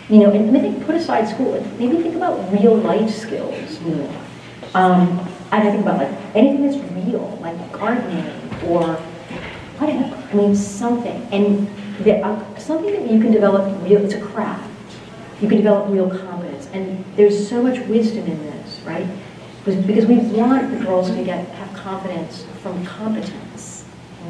you 0.09 0.19
know, 0.19 0.31
and 0.31 0.53
maybe 0.53 0.83
put 0.85 0.95
aside 0.95 1.29
school, 1.29 1.61
maybe 1.79 2.01
think 2.01 2.15
about 2.15 2.53
real 2.53 2.77
life 2.77 3.11
skills 3.11 3.81
more. 3.81 4.09
Um, 4.75 5.29
I 5.63 5.71
think 5.71 5.83
about 5.83 5.99
like 5.99 6.13
anything 6.35 6.67
that's 6.67 6.77
real, 7.07 7.39
like 7.41 7.73
gardening 7.73 8.27
or 8.67 8.95
whatever. 9.79 10.17
I 10.31 10.35
mean, 10.35 10.55
something. 10.55 11.23
And 11.33 11.69
uh, 12.07 12.59
something 12.59 12.93
that 12.93 13.11
you 13.11 13.21
can 13.21 13.33
develop 13.33 13.65
real, 13.83 14.05
it's 14.05 14.15
a 14.15 14.21
craft. 14.21 14.71
You 15.41 15.49
can 15.49 15.59
develop 15.59 15.91
real 15.91 16.11
competence. 16.11 16.69
And 16.73 17.05
there's 17.17 17.49
so 17.49 17.63
much 17.63 17.79
wisdom 17.87 18.27
in 18.27 18.43
this, 18.43 18.81
right? 18.81 19.07
Because, 19.65 19.85
because 19.85 20.07
we 20.07 20.19
want 20.19 20.71
the 20.71 20.85
girls 20.85 21.11
to 21.11 21.25
get 21.25 21.49
have 21.49 21.75
confidence 21.77 22.45
from 22.63 22.85
competence, 22.85 23.85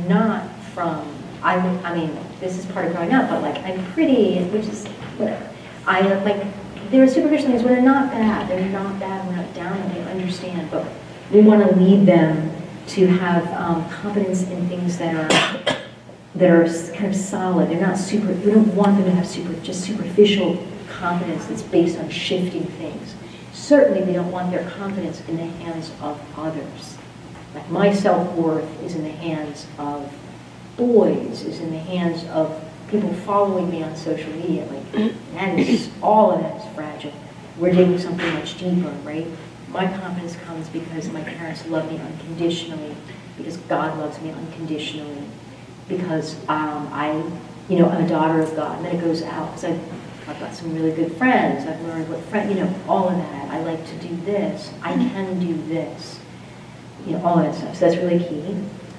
not 0.09 0.49
from, 0.75 1.07
I, 1.43 1.57
I 1.57 1.95
mean, 1.95 2.17
this 2.41 2.57
is 2.59 2.67
part 2.67 2.87
of 2.87 2.93
growing 2.93 3.13
up, 3.13 3.31
but 3.31 3.43
like, 3.43 3.59
I'm 3.65 3.85
pretty, 3.93 4.43
which 4.45 4.67
is 4.67 4.87
whatever. 5.19 5.49
I 5.87 6.01
like 6.25 6.45
there 6.91 7.03
are 7.03 7.09
superficial 7.09 7.49
things 7.49 7.63
where 7.63 7.75
they're 7.75 7.85
not 7.85 8.11
bad. 8.11 8.49
They're 8.49 8.69
not 8.69 8.99
bad. 8.99 9.27
We're 9.27 9.37
not 9.37 9.55
down 9.55 9.81
on 9.81 9.89
them. 9.89 10.09
Understand, 10.09 10.71
but 10.71 10.87
we 11.31 11.41
want 11.41 11.69
to 11.69 11.77
lead 11.77 12.07
them 12.07 12.53
to 12.89 13.07
have 13.07 13.47
um, 13.55 13.89
confidence 13.91 14.43
in 14.45 14.69
things 14.69 14.99
that 14.99 15.15
are 15.15 15.77
that 16.37 16.51
are 16.51 16.65
kind 16.93 17.07
of 17.07 17.17
solid. 17.17 17.71
They're 17.71 17.81
not 17.81 17.99
super. 17.99 18.33
We 18.33 18.53
don't 18.53 18.75
want 18.75 18.97
them 18.97 19.07
to 19.07 19.13
have 19.13 19.27
super 19.27 19.55
just 19.63 19.85
superficial 19.85 20.65
confidence 20.89 21.47
that's 21.47 21.63
based 21.63 21.99
on 21.99 22.11
shifting 22.11 22.65
things. 22.65 23.15
Certainly, 23.53 24.03
we 24.05 24.13
don't 24.13 24.31
want 24.31 24.51
their 24.51 24.69
confidence 24.71 25.23
in 25.29 25.37
the 25.37 25.47
hands 25.47 25.91
of 26.01 26.21
others. 26.37 26.99
Like 27.55 27.69
my 27.71 27.93
self 27.93 28.33
worth 28.35 28.83
is 28.83 28.95
in 28.95 29.03
the 29.03 29.11
hands 29.11 29.67
of 29.79 30.13
boys. 30.77 31.43
Is 31.43 31.61
in 31.61 31.71
the 31.71 31.79
hands 31.79 32.25
of 32.29 32.63
people 32.89 33.13
following 33.13 33.71
me 33.71 33.83
on 33.83 33.97
social 33.97 34.31
media, 34.33 34.65
like 34.67 35.13
that 35.33 35.59
is 35.59 35.91
all 36.03 36.33
of 36.33 36.41
that 36.41 36.61
is 36.61 36.75
fragile. 36.75 37.13
We're 37.59 37.73
digging 37.73 37.99
something 37.99 38.35
much 38.35 38.59
deeper, 38.59 38.91
right? 39.03 39.27
My 39.69 39.87
confidence 39.87 40.37
comes 40.37 40.69
because 40.69 41.09
my 41.11 41.23
parents 41.23 41.67
love 41.67 41.91
me 41.91 41.99
unconditionally, 41.99 42.97
because 43.37 43.57
God 43.57 43.99
loves 43.99 44.21
me 44.21 44.31
unconditionally, 44.31 45.25
because 45.89 46.37
um, 46.49 46.89
I, 46.93 47.13
you 47.69 47.79
know, 47.79 47.89
I'm 47.89 48.05
a 48.05 48.09
daughter 48.09 48.41
of 48.41 48.55
God. 48.55 48.77
And 48.79 48.87
then 48.87 48.97
it 48.97 49.01
goes 49.01 49.23
out 49.23 49.49
because 49.49 49.65
I've, 49.65 50.29
I've 50.29 50.41
got 50.41 50.55
some 50.55 50.75
really 50.75 50.93
good 50.93 51.13
friends. 51.17 51.67
I've 51.67 51.81
learned 51.83 52.09
what 52.09 52.21
friend, 52.25 52.51
you 52.51 52.65
know, 52.65 52.75
all 52.89 53.09
of 53.09 53.17
that. 53.17 53.51
I 53.51 53.63
like 53.63 53.85
to 53.87 53.97
do 53.99 54.17
this. 54.25 54.73
I 54.83 54.93
can 54.93 55.39
do 55.41 55.55
this. 55.69 56.21
You 57.07 57.13
know, 57.13 57.25
all 57.25 57.39
of 57.39 57.45
that 57.45 57.55
stuff. 57.55 57.77
So 57.77 57.89
that's 57.89 58.03
really 58.03 58.19
key. 58.19 58.57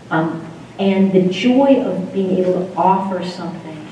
Um, 0.09 0.45
and 0.79 1.11
the 1.11 1.27
joy 1.27 1.81
of 1.83 2.13
being 2.13 2.37
able 2.37 2.53
to 2.53 2.75
offer 2.75 3.25
something 3.25 3.87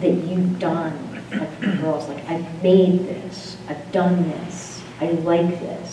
that 0.00 0.12
you've 0.12 0.58
done, 0.58 1.22
like 1.32 1.60
girls, 1.80 2.08
like 2.08 2.24
I've 2.28 2.62
made 2.62 3.06
this, 3.06 3.56
I've 3.68 3.90
done 3.92 4.28
this, 4.28 4.82
I 5.00 5.06
like 5.06 5.48
this. 5.60 5.85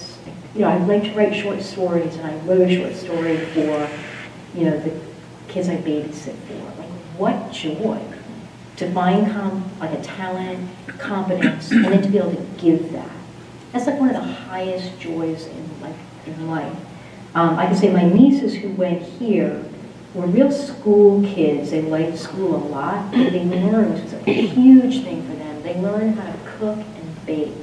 You 0.54 0.62
know, 0.62 0.68
I 0.68 0.78
like 0.78 1.04
to 1.04 1.14
write 1.14 1.36
short 1.36 1.62
stories, 1.62 2.16
and 2.16 2.26
I 2.28 2.36
wrote 2.46 2.62
a 2.62 2.76
short 2.76 2.96
story 2.96 3.38
for, 3.38 3.90
you 4.56 4.66
know, 4.66 4.80
the 4.80 5.00
kids 5.48 5.68
I 5.68 5.78
babysit 5.78 6.36
for. 6.36 6.80
Like, 6.80 6.90
what 7.18 7.52
joy 7.52 8.00
to 8.78 8.92
find 8.92 9.32
com- 9.32 9.70
like 9.80 9.98
a 9.98 10.02
talent, 10.02 10.70
competence, 10.88 11.72
and 11.72 11.86
then 11.86 12.02
to 12.02 12.10
be 12.10 12.18
able 12.18 12.36
to 12.36 12.46
give 12.58 12.92
that. 12.92 13.10
That's 13.72 13.88
like 13.88 14.00
one 14.00 14.10
of 14.10 14.16
the 14.16 14.22
highest 14.22 15.00
joys 15.00 15.48
in 15.48 15.82
like 15.82 15.96
in 16.26 16.48
life. 16.48 16.76
Um, 17.36 17.58
I 17.58 17.66
can 17.66 17.76
say 17.76 17.92
my 17.92 18.04
nieces 18.04 18.56
who 18.56 18.70
went 18.70 19.02
here 19.02 19.64
were 20.14 20.28
real 20.28 20.52
school 20.52 21.24
kids. 21.24 21.72
They 21.72 21.82
liked 21.82 22.18
school 22.18 22.56
a 22.56 22.64
lot. 22.68 23.12
They 23.12 23.44
learned, 23.44 23.96
which 23.96 24.04
was 24.04 24.14
a 24.14 24.32
huge 24.32 25.04
thing 25.04 25.28
for 25.28 25.36
them. 25.36 25.64
They 25.64 25.76
learned 25.80 26.20
how 26.20 26.32
to 26.32 26.38
cook 26.58 26.78
and 26.78 27.26
bake 27.26 27.54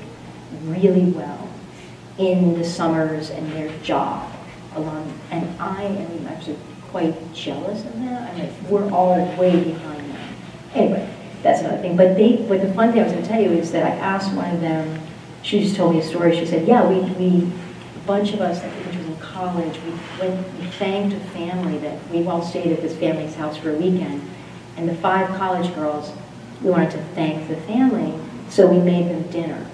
really 0.64 1.04
well. 1.04 1.48
In 2.20 2.58
the 2.58 2.64
summers 2.64 3.30
and 3.30 3.50
their 3.52 3.76
job 3.78 4.30
along, 4.74 5.18
and 5.30 5.48
I 5.60 5.84
am 5.84 6.26
actually 6.26 6.58
quite 6.88 7.14
jealous 7.32 7.84
of 7.84 7.98
that. 8.00 8.34
I 8.34 8.38
mean, 8.38 8.52
we're 8.68 8.90
all 8.90 9.16
way 9.36 9.64
behind 9.64 10.10
them. 10.10 10.34
Anyway, 10.74 11.14
that's 11.42 11.60
another 11.60 11.78
thing. 11.78 11.96
But 11.96 12.16
they, 12.16 12.36
but 12.48 12.60
the 12.60 12.72
fun 12.74 12.92
thing 12.92 13.00
I 13.00 13.04
was 13.04 13.12
going 13.12 13.24
to 13.24 13.28
tell 13.28 13.40
you 13.40 13.50
is 13.50 13.72
that 13.72 13.84
I 13.84 13.96
asked 13.96 14.34
one 14.34 14.54
of 14.54 14.60
them. 14.60 15.00
She 15.42 15.60
just 15.60 15.76
told 15.76 15.94
me 15.94 16.00
a 16.00 16.04
story. 16.04 16.38
She 16.38 16.44
said, 16.44 16.68
"Yeah, 16.68 16.86
we, 16.86 17.00
we 17.14 17.46
a 17.46 18.06
bunch 18.06 18.34
of 18.34 18.40
us, 18.42 18.58
I 18.58 18.68
think 18.68 18.94
it 18.94 19.06
in 19.06 19.16
college, 19.16 19.78
we 19.82 19.90
went, 20.20 20.60
we 20.60 20.66
thanked 20.66 21.16
a 21.16 21.20
family 21.30 21.78
that 21.78 21.98
we 22.10 22.26
all 22.26 22.42
stayed 22.42 22.72
at 22.72 22.82
this 22.82 22.94
family's 22.96 23.34
house 23.34 23.56
for 23.56 23.70
a 23.70 23.76
weekend, 23.76 24.22
and 24.76 24.86
the 24.86 24.94
five 24.96 25.26
college 25.38 25.74
girls, 25.74 26.12
we 26.62 26.70
wanted 26.70 26.90
to 26.90 27.02
thank 27.14 27.48
the 27.48 27.56
family, 27.56 28.12
so 28.50 28.66
we 28.66 28.78
made 28.78 29.08
them 29.08 29.22
dinner." 29.30 29.66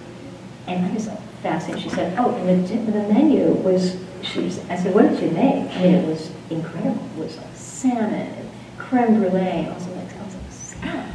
And 0.68 0.87
I 0.87 0.94
was 0.94 1.09
like 1.09 1.25
fascinated. 1.46 1.82
She 1.82 1.90
said, 1.90 2.14
"Oh, 2.18 2.35
and 2.35 2.66
the, 2.66 2.92
the 2.92 3.12
menu 3.12 3.52
was." 3.62 3.96
She, 4.22 4.46
I 4.68 4.76
said, 4.76 4.94
"What 4.94 5.02
did 5.09 5.20
you 5.22 5.30
make?" 5.30 5.70
I 5.76 5.82
mean, 5.82 5.94
it 5.94 6.06
was 6.06 6.30
incredible. 6.50 7.04
It 7.16 7.18
was 7.18 7.37
like 7.37 7.54
salmon 7.54 8.14
and 8.14 8.50
creme 8.78 9.20
brulee. 9.20 9.68
Was 9.72 9.87
like, 9.88 10.16
I 10.16 10.24
was 10.24 10.35
like, 10.35 10.50
salmon. 10.50 11.12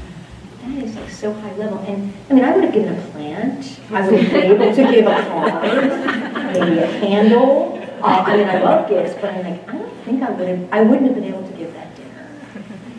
That 0.61 0.83
is 0.83 0.95
like 0.95 1.09
so 1.09 1.33
high 1.33 1.55
level. 1.55 1.79
And 1.79 2.13
I 2.29 2.33
mean, 2.33 2.45
I 2.45 2.53
would 2.53 2.63
have 2.63 2.73
given 2.73 2.97
a 2.97 3.01
plant. 3.09 3.79
I 3.91 4.07
would 4.07 4.19
have 4.19 4.31
been 4.31 4.51
able 4.51 4.75
to 4.75 4.83
give 4.91 5.05
a 5.07 5.23
card, 5.25 6.53
maybe 6.53 6.79
a 6.79 6.99
candle. 6.99 7.77
Uh, 8.01 8.23
I 8.25 8.37
mean, 8.37 8.47
I 8.47 8.61
love 8.61 8.89
gifts, 8.89 9.13
but 9.21 9.33
I'm 9.33 9.43
like, 9.43 9.67
I 9.69 9.77
don't 9.77 9.97
think 10.05 10.23
I 10.23 10.29
would 10.31 10.47
have. 10.47 10.69
I 10.71 10.81
wouldn't 10.81 11.07
have 11.07 11.15
been 11.15 11.25
able 11.25 11.45
to 11.45 11.53
give 11.53 11.73
that 11.73 11.95
dinner. 11.95 12.27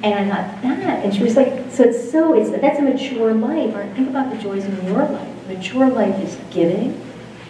And 0.02 0.32
I 0.32 0.42
thought 0.60 0.78
that, 0.80 1.04
and 1.04 1.14
she 1.14 1.22
was 1.22 1.36
like, 1.36 1.70
so 1.70 1.84
it's 1.84 2.10
so 2.10 2.34
it's 2.34 2.50
that's 2.50 2.78
a 2.78 2.82
mature 2.82 3.32
life. 3.32 3.74
Or 3.74 3.86
think 3.94 4.10
about 4.10 4.30
the 4.30 4.38
joys 4.42 4.64
in 4.64 4.84
your 4.84 5.04
life. 5.06 5.28
Mature 5.48 5.88
life 5.88 6.18
is 6.20 6.38
giving, 6.50 7.00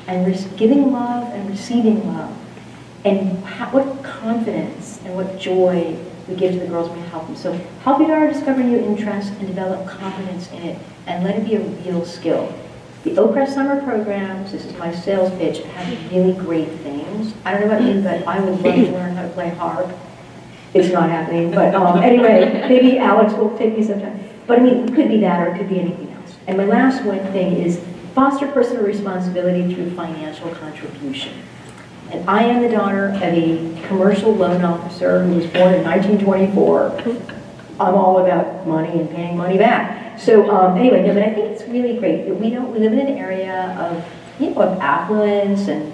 and 0.07 0.57
giving 0.57 0.93
love 0.93 1.33
and 1.33 1.49
receiving 1.49 2.07
love 2.07 2.37
and 3.05 3.43
how, 3.45 3.71
what 3.71 4.03
confidence 4.03 5.01
and 5.05 5.15
what 5.15 5.39
joy 5.39 5.97
we 6.29 6.37
give 6.37 6.53
to 6.53 6.61
the 6.61 6.67
girls 6.67 6.89
when 6.89 7.03
we 7.03 7.09
help 7.09 7.27
them. 7.27 7.37
So 7.37 7.53
help 7.83 7.99
your 7.99 8.09
daughter 8.09 8.29
discover 8.33 8.63
new 8.63 8.79
interests 8.79 9.31
and 9.31 9.47
develop 9.47 9.87
confidence 9.89 10.51
in 10.53 10.63
it 10.63 10.79
and 11.07 11.25
let 11.25 11.37
it 11.37 11.45
be 11.45 11.57
a 11.57 11.61
real 11.61 12.05
skill. 12.05 12.53
The 13.05 13.11
Oakcrest 13.13 13.55
summer 13.55 13.83
programs, 13.83 14.53
this 14.53 14.65
is 14.65 14.77
my 14.77 14.95
sales 14.95 15.31
pitch, 15.33 15.65
have 15.65 16.13
really 16.13 16.33
great 16.35 16.69
things. 16.69 17.35
I 17.45 17.53
don't 17.53 17.63
know 17.63 17.77
about 17.77 17.83
you, 17.83 18.01
but 18.01 18.27
I 18.29 18.39
would 18.39 18.61
love 18.61 18.75
to 18.77 18.93
learn 18.93 19.17
how 19.17 19.23
to 19.23 19.29
play 19.31 19.49
harp. 19.51 19.91
It's 20.73 20.93
not 20.93 21.11
happening, 21.11 21.51
but 21.51 21.75
um, 21.75 21.99
anyway, 21.99 22.65
maybe 22.69 22.99
Alex 22.99 23.35
will 23.35 23.57
take 23.59 23.77
me 23.77 23.85
sometime. 23.85 24.19
But 24.47 24.61
I 24.61 24.63
mean, 24.63 24.89
it 24.89 24.95
could 24.95 25.09
be 25.09 25.19
that 25.21 25.47
or 25.47 25.53
it 25.53 25.59
could 25.59 25.69
be 25.69 25.81
anything 25.81 26.13
else. 26.13 26.37
And 26.47 26.57
my 26.57 26.65
last 26.65 27.05
one 27.05 27.21
thing 27.33 27.55
is 27.55 27.85
foster 28.15 28.47
personal 28.49 28.85
responsibility 28.85 29.75
through 29.75 29.91
financial 29.95 30.51
contribution. 30.55 31.33
And 32.11 32.29
I 32.29 32.43
am 32.43 32.63
the 32.63 32.69
daughter 32.69 33.07
of 33.09 33.23
a 33.23 33.83
commercial 33.89 34.35
loan 34.35 34.63
officer 34.63 35.25
who 35.25 35.35
was 35.35 35.47
born 35.47 35.75
in 35.75 35.85
1924. 35.85 37.31
I'm 37.81 37.95
all 37.95 38.19
about 38.19 38.67
money 38.67 39.01
and 39.01 39.11
paying 39.11 39.37
money 39.37 39.57
back. 39.57 40.21
So 40.21 40.51
um, 40.55 40.77
anyway, 40.77 41.07
no, 41.07 41.15
but 41.15 41.23
I 41.23 41.33
think 41.33 41.51
it's 41.51 41.63
really 41.69 41.99
great 41.99 42.27
that 42.27 42.35
we 42.35 42.51
don't 42.51 42.71
we 42.71 42.81
live 42.81 42.93
in 42.93 43.01
an 43.01 43.17
area 43.17 43.75
of 43.79 44.05
you 44.41 44.51
know 44.51 44.61
of 44.61 44.79
affluence 44.79 45.69
and 45.69 45.91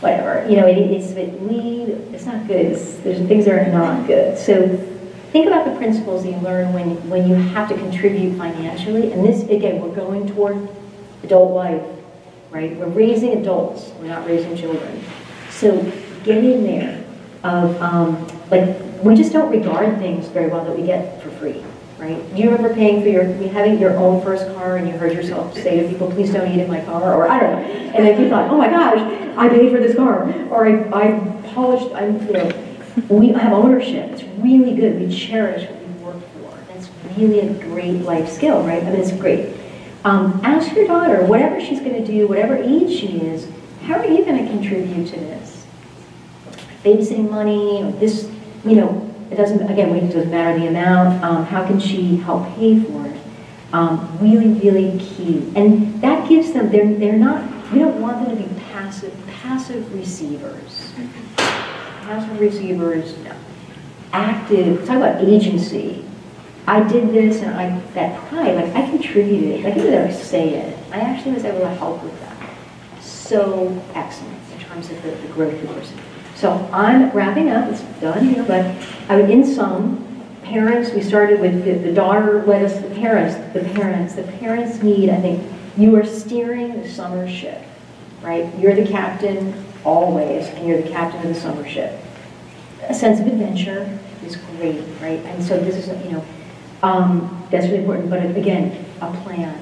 whatever. 0.00 0.48
You 0.50 0.56
know, 0.56 0.66
it, 0.66 0.76
it's 0.76 1.12
it, 1.12 1.40
we 1.40 1.84
it's 2.12 2.26
not 2.26 2.48
good. 2.48 2.66
It's, 2.66 2.96
there's 2.98 3.26
things 3.28 3.44
that 3.44 3.54
are 3.54 3.70
not 3.70 4.08
good. 4.08 4.36
So 4.36 4.76
think 5.30 5.46
about 5.46 5.66
the 5.66 5.76
principles 5.76 6.26
you 6.26 6.36
learn 6.38 6.72
when 6.72 7.08
when 7.08 7.28
you 7.28 7.36
have 7.36 7.68
to 7.68 7.76
contribute 7.76 8.36
financially. 8.36 9.12
And 9.12 9.24
this 9.24 9.44
again, 9.44 9.80
we're 9.80 9.94
going 9.94 10.26
toward 10.26 10.68
adult 11.22 11.52
life, 11.52 11.82
right? 12.50 12.76
We're 12.76 12.86
raising 12.86 13.38
adults. 13.38 13.90
We're 13.98 14.08
not 14.08 14.26
raising 14.26 14.56
children. 14.56 15.02
So 15.50 15.80
get 16.24 16.44
in 16.44 16.64
there 16.64 17.04
of, 17.42 17.80
um, 17.80 18.26
like, 18.50 18.76
we 19.02 19.14
just 19.14 19.32
don't 19.32 19.50
regard 19.50 19.98
things 19.98 20.26
very 20.28 20.48
well 20.48 20.64
that 20.64 20.76
we 20.76 20.84
get 20.84 21.22
for 21.22 21.30
free, 21.30 21.62
right? 21.98 22.34
Do 22.34 22.42
you 22.42 22.50
remember 22.50 22.74
paying 22.74 23.02
for 23.02 23.08
your, 23.08 23.24
having 23.24 23.78
your 23.78 23.96
own 23.96 24.22
first 24.22 24.46
car 24.54 24.76
and 24.76 24.86
you 24.88 24.96
heard 24.96 25.12
yourself 25.12 25.54
say 25.54 25.82
to 25.82 25.88
people, 25.88 26.10
please 26.10 26.32
don't 26.32 26.50
eat 26.50 26.60
in 26.60 26.68
my 26.68 26.80
car, 26.82 27.14
or 27.14 27.28
I 27.28 27.40
don't 27.40 27.52
know. 27.52 27.58
And 27.94 28.06
then 28.06 28.20
you 28.20 28.28
thought, 28.28 28.50
oh 28.50 28.58
my 28.58 28.68
gosh, 28.68 28.98
I 29.36 29.48
paid 29.48 29.70
for 29.72 29.78
this 29.78 29.96
car, 29.96 30.30
or 30.50 30.66
I, 30.66 30.88
I 30.92 31.42
polished, 31.54 31.94
I'm, 31.94 32.26
you 32.26 32.32
know, 32.32 32.50
we 33.08 33.28
have 33.28 33.52
ownership. 33.52 34.10
It's 34.10 34.24
really 34.38 34.74
good. 34.74 35.00
We 35.00 35.14
cherish 35.14 35.68
what 35.68 35.80
we 35.80 36.04
work 36.04 36.22
for. 36.34 36.72
That's 36.72 36.88
really 37.16 37.40
a 37.40 37.54
great 37.54 38.02
life 38.02 38.28
skill, 38.28 38.62
right? 38.64 38.82
I 38.82 38.90
mean, 38.90 39.00
it's 39.00 39.12
great. 39.12 39.56
Um, 40.04 40.40
ask 40.42 40.74
your 40.74 40.86
daughter, 40.86 41.24
whatever 41.24 41.60
she's 41.60 41.80
going 41.80 41.94
to 41.94 42.04
do, 42.04 42.26
whatever 42.26 42.56
age 42.56 42.98
she 42.98 43.18
is, 43.20 43.50
how 43.82 43.98
are 43.98 44.06
you 44.06 44.24
going 44.24 44.44
to 44.44 44.50
contribute 44.50 45.08
to 45.08 45.16
this? 45.16 45.66
Babysitting 46.82 47.30
money, 47.30 47.82
or 47.82 47.92
this, 47.92 48.30
you 48.64 48.76
know, 48.76 49.14
it 49.30 49.36
doesn't, 49.36 49.70
again, 49.70 49.94
it 49.94 50.12
doesn't 50.12 50.30
matter 50.30 50.58
the 50.58 50.68
amount. 50.68 51.22
Um, 51.22 51.44
how 51.44 51.66
can 51.66 51.78
she 51.78 52.16
help 52.16 52.48
pay 52.56 52.80
for 52.80 53.06
it? 53.06 53.20
Um, 53.72 54.18
really, 54.20 54.48
really 54.48 54.98
key. 54.98 55.52
And 55.54 56.00
that 56.00 56.28
gives 56.28 56.52
them, 56.52 56.70
they're, 56.70 56.94
they're 56.94 57.18
not, 57.18 57.70
we 57.70 57.78
don't 57.78 58.00
want 58.00 58.26
them 58.26 58.36
to 58.36 58.42
be 58.42 58.60
passive, 58.72 59.14
passive 59.42 59.94
receivers. 59.94 60.92
Passive 61.36 62.40
receivers, 62.40 63.16
no. 63.18 63.34
Active, 64.12 64.84
talk 64.86 64.96
about 64.96 65.22
agency. 65.22 66.04
I 66.66 66.86
did 66.88 67.10
this 67.10 67.42
and 67.42 67.54
I, 67.54 67.78
that 67.94 68.20
pride, 68.28 68.54
like 68.54 68.74
I 68.74 68.88
contributed, 68.88 69.66
I 69.66 69.70
didn't 69.70 70.12
say 70.14 70.54
it. 70.54 70.78
I 70.92 71.00
actually 71.00 71.32
was 71.32 71.44
able 71.44 71.60
to 71.60 71.68
help 71.68 72.02
with 72.02 72.18
that 72.20 72.30
so 73.30 73.82
excellent 73.94 74.38
in 74.52 74.58
terms 74.58 74.90
of 74.90 75.00
the, 75.02 75.10
the 75.10 75.28
growth 75.28 75.62
of 75.62 75.68
person. 75.70 75.98
So 76.34 76.52
I'm 76.72 77.10
wrapping 77.10 77.50
up, 77.50 77.70
it's 77.70 77.82
done 78.00 78.26
here, 78.26 78.42
but 78.42 78.64
I 79.08 79.16
would, 79.16 79.30
in 79.30 79.44
sum, 79.44 80.06
parents, 80.42 80.90
we 80.90 81.02
started 81.02 81.40
with 81.40 81.64
the, 81.64 81.74
the 81.74 81.92
daughter 81.92 82.44
led 82.44 82.64
us, 82.64 82.80
the 82.80 82.92
parents, 82.94 83.36
the 83.54 83.60
parents, 83.74 84.14
the 84.14 84.24
parents 84.24 84.82
need, 84.82 85.10
I 85.10 85.20
think, 85.20 85.48
you 85.76 85.94
are 85.96 86.04
steering 86.04 86.82
the 86.82 86.88
summer 86.88 87.28
ship, 87.28 87.62
right? 88.20 88.52
You're 88.58 88.74
the 88.74 88.86
captain 88.86 89.64
always, 89.84 90.46
and 90.48 90.66
you're 90.66 90.82
the 90.82 90.90
captain 90.90 91.20
of 91.22 91.34
the 91.34 91.40
summer 91.40 91.68
ship. 91.68 92.00
A 92.88 92.94
sense 92.94 93.20
of 93.20 93.26
adventure 93.26 93.98
is 94.24 94.36
great, 94.36 94.82
right? 95.00 95.20
And 95.26 95.42
so 95.44 95.58
this 95.58 95.76
is, 95.76 95.88
you 96.04 96.12
know, 96.12 96.24
um, 96.82 97.46
that's 97.50 97.66
really 97.66 97.78
important, 97.78 98.10
but 98.10 98.24
again, 98.36 98.84
a 99.00 99.12
plan, 99.22 99.54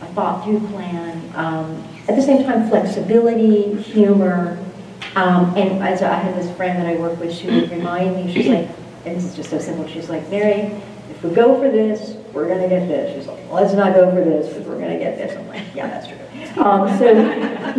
a 0.00 0.06
thought 0.06 0.44
through 0.44 0.60
plan, 0.68 1.32
um, 1.34 1.82
at 2.08 2.16
the 2.16 2.22
same 2.22 2.44
time, 2.44 2.68
flexibility, 2.68 3.74
humor, 3.82 4.58
um, 5.16 5.54
and 5.56 5.82
as 5.82 6.02
I 6.02 6.14
had 6.14 6.34
this 6.34 6.54
friend 6.56 6.78
that 6.78 6.86
I 6.86 6.96
work 6.96 7.18
with, 7.20 7.32
she 7.32 7.46
would 7.46 7.70
remind 7.70 8.16
me, 8.16 8.32
she's 8.32 8.48
like, 8.48 8.68
and 9.04 9.16
this 9.16 9.24
is 9.24 9.36
just 9.36 9.50
so 9.50 9.58
simple, 9.58 9.86
she's 9.86 10.08
like, 10.08 10.28
Mary, 10.30 10.72
if 11.10 11.22
we 11.22 11.30
go 11.30 11.60
for 11.60 11.70
this, 11.70 12.16
we're 12.32 12.48
gonna 12.48 12.68
get 12.68 12.88
this. 12.88 13.14
She's 13.16 13.26
like, 13.26 13.38
let's 13.50 13.74
not 13.74 13.94
go 13.94 14.10
for 14.10 14.24
this, 14.24 14.48
because 14.48 14.66
we're 14.66 14.80
gonna 14.80 14.98
get 14.98 15.16
this. 15.16 15.36
I'm 15.36 15.46
like, 15.48 15.62
yeah, 15.74 15.86
that's 15.86 16.08
true. 16.08 16.62
Um, 16.62 16.98
so 16.98 17.10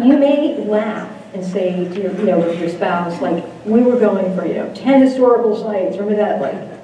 you 0.02 0.17
may 0.17 0.63
laugh 0.65 1.12
and 1.34 1.43
say 1.43 1.88
to 1.89 2.02
your, 2.02 2.13
you 2.13 2.26
know, 2.26 2.39
with 2.39 2.60
your 2.60 2.69
spouse, 2.69 3.21
like, 3.21 3.43
we 3.65 3.82
were 3.82 4.00
going 4.00 4.36
for, 4.38 4.45
you 4.45 4.54
know, 4.54 4.74
10 4.74 5.02
historical 5.02 5.56
sites, 5.62 5.98
remember 5.98 6.15
that, 6.15 6.41
like, 6.41 6.74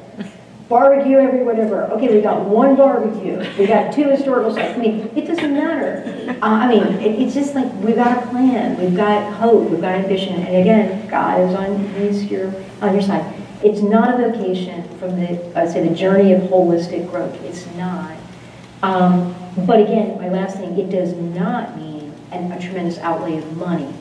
barbecue 0.71 1.17
every 1.17 1.43
whatever. 1.43 1.83
Okay, 1.91 2.15
we 2.15 2.21
got 2.21 2.45
one 2.45 2.75
barbecue. 2.75 3.37
We 3.59 3.67
got 3.67 3.93
two 3.93 4.09
historical 4.09 4.55
sites. 4.55 4.75
I 4.75 4.81
mean, 4.81 5.11
it 5.15 5.27
doesn't 5.27 5.53
matter. 5.53 6.35
Uh, 6.41 6.45
I 6.45 6.67
mean, 6.69 6.83
it, 6.99 7.19
it's 7.21 7.35
just 7.35 7.53
like 7.53 7.71
we've 7.83 7.97
got 7.97 8.23
a 8.23 8.27
plan. 8.27 8.79
We've 8.79 8.95
got 8.95 9.33
hope. 9.33 9.69
We've 9.69 9.81
got 9.81 9.95
ambition. 9.95 10.35
And 10.35 10.55
again, 10.55 11.07
God 11.09 11.41
is 11.41 11.53
on 11.53 12.29
your 12.29 12.47
on 12.81 12.93
your 12.93 13.03
side. 13.03 13.35
It's 13.61 13.81
not 13.81 14.19
a 14.19 14.31
vocation 14.31 14.83
from 14.97 15.19
the 15.19 15.59
I 15.59 15.67
say 15.67 15.87
the 15.87 15.93
journey 15.93 16.31
of 16.31 16.41
holistic 16.43 17.11
growth. 17.11 17.39
It's 17.43 17.67
not. 17.75 18.15
Um, 18.81 19.35
but 19.67 19.79
again, 19.81 20.17
my 20.17 20.29
last 20.29 20.57
thing, 20.57 20.79
it 20.79 20.89
does 20.89 21.13
not 21.13 21.77
mean 21.77 22.13
an, 22.31 22.51
a 22.51 22.59
tremendous 22.59 22.97
outlay 22.99 23.37
of 23.37 23.57
money, 23.57 23.93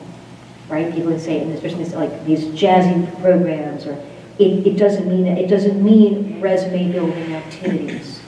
right? 0.69 0.91
People 0.91 1.11
would 1.11 1.21
say, 1.21 1.41
and 1.41 1.51
especially 1.51 1.85
like 1.85 2.25
these 2.25 2.45
jazzy 2.45 3.21
programs 3.21 3.85
or 3.85 4.01
it, 4.39 4.67
it 4.67 4.77
doesn't 4.77 5.07
mean 5.07 5.25
that. 5.25 5.37
it 5.37 5.47
doesn't 5.47 5.83
mean 5.83 6.41
resume 6.41 6.91
building 6.91 7.33
activities. 7.33 8.21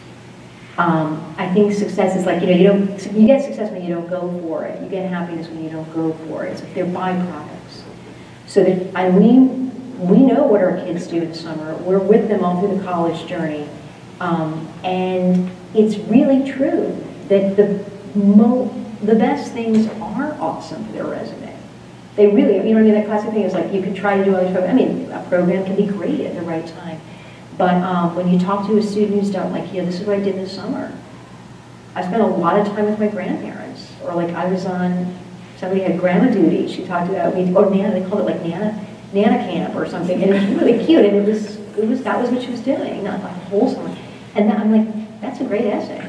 Um, 0.78 1.36
I 1.38 1.54
think 1.54 1.72
success 1.74 2.16
is 2.16 2.26
like 2.26 2.42
you 2.42 2.48
know 2.48 2.56
you 2.56 2.64
don't 2.64 3.14
you 3.14 3.28
get 3.28 3.44
success 3.44 3.72
when 3.72 3.84
you 3.84 3.94
don't 3.94 4.10
go 4.10 4.22
for 4.42 4.66
it. 4.66 4.82
You 4.82 4.90
get 4.90 5.08
happiness 5.10 5.48
when 5.48 5.64
you 5.64 5.70
don't 5.70 5.92
go 5.94 6.14
for 6.26 6.46
it. 6.46 6.58
So 6.58 6.66
they're 6.74 6.86
byproducts. 6.86 7.84
So 8.48 8.64
that 8.64 8.96
and 8.96 9.18
we 9.18 9.64
we 10.04 10.18
know 10.18 10.44
what 10.44 10.62
our 10.62 10.78
kids 10.78 11.08
do 11.08 11.22
in 11.22 11.34
summer. 11.34 11.76
We're 11.78 12.00
with 12.00 12.28
them 12.28 12.44
all 12.44 12.60
through 12.60 12.78
the 12.78 12.84
college 12.84 13.28
journey, 13.28 13.70
um, 14.20 14.68
and 14.84 15.52
it's 15.76 15.98
really 16.10 16.52
true 16.52 17.04
that 17.30 17.56
the 17.56 17.86
mo- 18.16 18.74
the 19.04 19.16
best 19.16 19.54
things 19.54 19.88
are 20.02 20.34
awesome 20.40 20.86
for 20.86 20.92
their 20.94 21.06
resume. 21.06 21.43
They 22.16 22.28
really, 22.28 22.58
you 22.58 22.64
know 22.64 22.74
what 22.74 22.80
I 22.80 22.84
mean? 22.84 22.94
That 22.94 23.06
classic 23.06 23.32
thing 23.32 23.44
is 23.44 23.54
like 23.54 23.72
you 23.74 23.82
could 23.82 23.96
try 23.96 24.18
to 24.18 24.24
do 24.24 24.36
other 24.36 24.50
stuff. 24.50 24.70
I 24.70 24.74
mean, 24.74 25.12
a 25.12 25.24
program 25.30 25.66
can 25.66 25.76
be 25.76 25.88
great 25.88 26.22
at 26.22 26.36
the 26.36 26.42
right 26.42 26.66
time. 26.66 27.02
But 27.58 27.76
um, 27.76 28.16
when 28.16 28.30
you 28.32 28.40
talk 28.40 28.68
to 28.68 28.78
a 28.78 28.84
student 28.84 29.20
who's 29.20 29.32
done, 29.32 29.52
like, 29.52 29.72
know, 29.74 29.86
this 29.86 30.00
is 30.00 30.08
what 30.08 30.18
I 30.18 30.22
did 30.22 30.36
this 30.36 30.54
summer. 30.56 30.92
I 31.96 32.02
spent 32.02 32.22
a 32.22 32.28
lot 32.28 32.60
of 32.60 32.68
time 32.68 32.86
with 32.86 33.00
my 33.00 33.08
grandparents. 33.08 33.92
Or 34.04 34.14
like 34.16 34.34
I 34.36 34.46
was 34.52 34.66
on 34.66 35.16
somebody 35.64 35.82
had 35.82 35.98
grandma 35.98 36.30
duty, 36.30 36.68
she 36.68 36.86
talked 36.86 37.10
about, 37.10 37.34
we- 37.34 37.56
or 37.56 37.70
Nana, 37.70 37.98
they 37.98 38.06
called 38.10 38.22
it 38.22 38.26
like 38.26 38.44
Nana, 38.44 38.86
Nana 39.14 39.38
camp 39.50 39.76
or 39.76 39.88
something, 39.88 40.22
and 40.22 40.34
it 40.34 40.34
was 40.34 40.60
really 40.62 40.86
cute, 40.86 41.06
and 41.06 41.16
it 41.16 41.26
was, 41.26 41.56
it 41.78 41.88
was, 41.88 42.04
that 42.04 42.20
was 42.20 42.30
what 42.32 42.42
she 42.42 42.52
was 42.52 42.60
doing, 42.60 43.02
not 43.02 43.24
like 43.24 43.34
wholesome. 43.44 43.96
And 44.36 44.50
then 44.50 44.60
I'm 44.60 44.72
like, 44.72 45.22
that's 45.22 45.40
a 45.40 45.46
great 45.46 45.66
essay. 45.66 46.06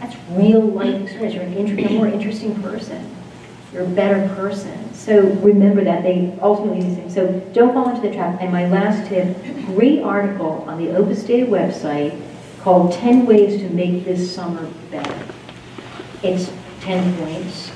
That's 0.00 0.14
real 0.32 0.60
life 0.60 1.00
experience, 1.00 1.34
you're 1.34 1.44
an 1.44 1.54
inter, 1.54 1.88
a 1.88 1.92
more 1.96 2.06
interesting 2.06 2.60
person. 2.62 3.08
You're 3.72 3.84
a 3.84 3.88
better 3.88 4.32
person. 4.34 4.92
So 4.94 5.22
remember 5.22 5.82
that, 5.84 6.02
they 6.02 6.36
ultimately 6.42 6.80
do 6.82 6.94
things. 6.94 7.14
So 7.14 7.40
don't 7.54 7.72
fall 7.72 7.88
into 7.88 8.02
the 8.06 8.14
trap. 8.14 8.40
And 8.40 8.52
my 8.52 8.68
last 8.68 9.08
tip, 9.08 9.36
great 9.66 10.02
article 10.02 10.64
on 10.68 10.78
the 10.78 10.94
Opus 10.94 11.24
Dei 11.24 11.46
website 11.46 12.20
called 12.60 12.92
10 12.92 13.26
Ways 13.26 13.60
to 13.62 13.68
Make 13.70 14.04
This 14.04 14.32
Summer 14.34 14.68
Better. 14.90 15.26
It's 16.22 16.52
10 16.80 17.16
points. 17.16 17.72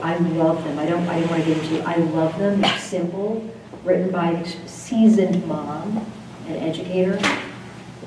I 0.00 0.16
love 0.16 0.64
them. 0.64 0.78
I 0.78 0.86
don't, 0.86 1.06
I 1.08 1.20
don't 1.20 1.30
want 1.30 1.44
to 1.44 1.54
get 1.54 1.62
into, 1.62 1.82
I 1.86 1.96
love 1.96 2.38
them. 2.38 2.60
They're 2.60 2.78
simple, 2.78 3.48
written 3.84 4.10
by 4.10 4.30
a 4.30 4.68
seasoned 4.68 5.46
mom, 5.46 6.06
an 6.46 6.56
educator. 6.56 7.20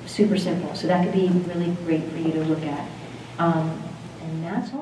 Super 0.07 0.37
simple. 0.37 0.73
So 0.73 0.87
that 0.87 1.03
could 1.03 1.13
be 1.13 1.29
really 1.49 1.71
great 1.85 2.03
for 2.11 2.17
you 2.17 2.31
to 2.33 2.43
look 2.45 2.63
at. 2.63 2.89
Um, 3.37 3.81
And 4.23 4.43
that's 4.43 4.73
all. 4.73 4.81